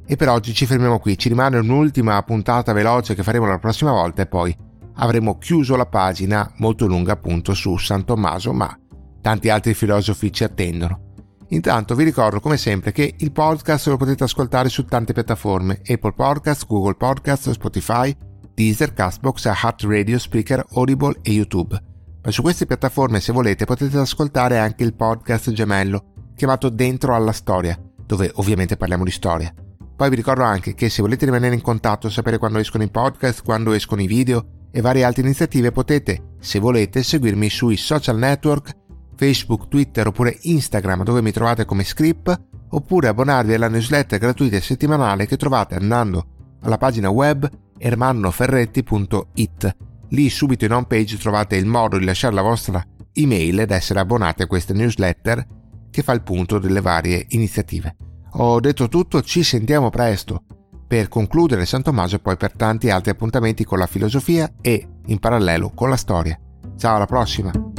E 0.07 0.15
per 0.15 0.27
oggi 0.29 0.55
ci 0.55 0.65
fermiamo 0.65 0.97
qui, 0.97 1.19
ci 1.19 1.29
rimane 1.29 1.59
un'ultima 1.59 2.19
puntata 2.23 2.73
veloce 2.73 3.13
che 3.13 3.21
faremo 3.21 3.45
la 3.45 3.59
prossima 3.59 3.91
volta 3.91 4.23
e 4.23 4.25
poi 4.25 4.57
avremo 4.95 5.37
chiuso 5.37 5.75
la 5.75 5.85
pagina 5.85 6.51
molto 6.57 6.87
lunga 6.87 7.11
appunto 7.11 7.53
su 7.53 7.77
San 7.77 8.03
Tommaso, 8.03 8.53
ma 8.53 8.75
tanti 9.21 9.49
altri 9.49 9.75
filosofi 9.75 10.33
ci 10.33 10.43
attendono. 10.43 11.13
Intanto 11.49 11.93
vi 11.93 12.05
ricordo 12.05 12.39
come 12.39 12.57
sempre 12.57 12.91
che 12.91 13.13
il 13.19 13.31
podcast 13.31 13.85
lo 13.85 13.97
potete 13.97 14.23
ascoltare 14.23 14.69
su 14.69 14.83
tante 14.83 15.13
piattaforme, 15.13 15.81
Apple 15.85 16.13
Podcast, 16.13 16.65
Google 16.65 16.95
Podcast, 16.95 17.51
Spotify, 17.51 18.11
Deezer, 18.55 18.93
Castbox, 18.93 19.45
Heart 19.45 19.83
Radio, 19.83 20.17
Speaker, 20.17 20.65
Audible 20.71 21.15
e 21.21 21.33
YouTube 21.33 21.79
su 22.27 22.41
queste 22.41 22.65
piattaforme 22.65 23.19
se 23.19 23.31
volete 23.31 23.65
potete 23.65 23.97
ascoltare 23.97 24.59
anche 24.59 24.83
il 24.83 24.93
podcast 24.93 25.51
gemello 25.51 26.13
chiamato 26.35 26.69
Dentro 26.69 27.15
alla 27.15 27.31
Storia, 27.31 27.77
dove 28.05 28.31
ovviamente 28.35 28.77
parliamo 28.77 29.03
di 29.03 29.11
storia. 29.11 29.53
Poi 29.95 30.09
vi 30.09 30.15
ricordo 30.15 30.43
anche 30.43 30.73
che 30.73 30.89
se 30.89 31.01
volete 31.01 31.25
rimanere 31.25 31.55
in 31.55 31.61
contatto, 31.61 32.09
sapere 32.09 32.37
quando 32.37 32.59
escono 32.59 32.83
i 32.83 32.89
podcast, 32.89 33.43
quando 33.43 33.73
escono 33.73 34.01
i 34.01 34.07
video 34.07 34.67
e 34.71 34.79
varie 34.79 35.03
altre 35.03 35.23
iniziative, 35.23 35.73
potete, 35.73 36.35
se 36.39 36.59
volete, 36.59 37.03
seguirmi 37.03 37.49
sui 37.49 37.75
social 37.75 38.17
network, 38.17 38.71
Facebook, 39.17 39.67
Twitter 39.67 40.07
oppure 40.07 40.37
Instagram 40.43 41.03
dove 41.03 41.21
mi 41.21 41.31
trovate 41.31 41.65
come 41.65 41.83
Script, 41.83 42.41
oppure 42.69 43.09
abbonarvi 43.09 43.53
alla 43.53 43.67
newsletter 43.67 44.17
gratuita 44.17 44.55
e 44.55 44.61
settimanale 44.61 45.25
che 45.25 45.35
trovate 45.35 45.75
andando 45.75 46.25
alla 46.61 46.77
pagina 46.77 47.09
web 47.09 47.49
ermannoferretti.it 47.77 49.88
Lì 50.09 50.29
subito 50.29 50.65
in 50.65 50.73
home 50.73 50.87
page 50.87 51.17
trovate 51.17 51.55
il 51.55 51.65
modo 51.65 51.97
di 51.97 52.05
lasciare 52.05 52.33
la 52.33 52.41
vostra 52.41 52.83
email 53.13 53.59
ed 53.59 53.71
essere 53.71 53.99
abbonati 53.99 54.41
a 54.41 54.47
questa 54.47 54.73
newsletter 54.73 55.45
che 55.91 56.03
fa 56.03 56.13
il 56.13 56.21
punto 56.21 56.59
delle 56.59 56.81
varie 56.81 57.25
iniziative. 57.29 57.95
Ho 58.33 58.59
detto 58.59 58.87
tutto, 58.87 59.21
ci 59.21 59.43
sentiamo 59.43 59.89
presto 59.89 60.43
per 60.87 61.07
concludere 61.07 61.65
San 61.65 61.83
Tommaso 61.83 62.15
e 62.15 62.19
poi 62.19 62.37
per 62.37 62.53
tanti 62.53 62.89
altri 62.89 63.11
appuntamenti 63.11 63.63
con 63.63 63.77
la 63.77 63.87
filosofia 63.87 64.51
e 64.61 64.87
in 65.05 65.19
parallelo 65.19 65.69
con 65.69 65.89
la 65.89 65.97
storia. 65.97 66.39
Ciao 66.75 66.95
alla 66.95 67.05
prossima! 67.05 67.78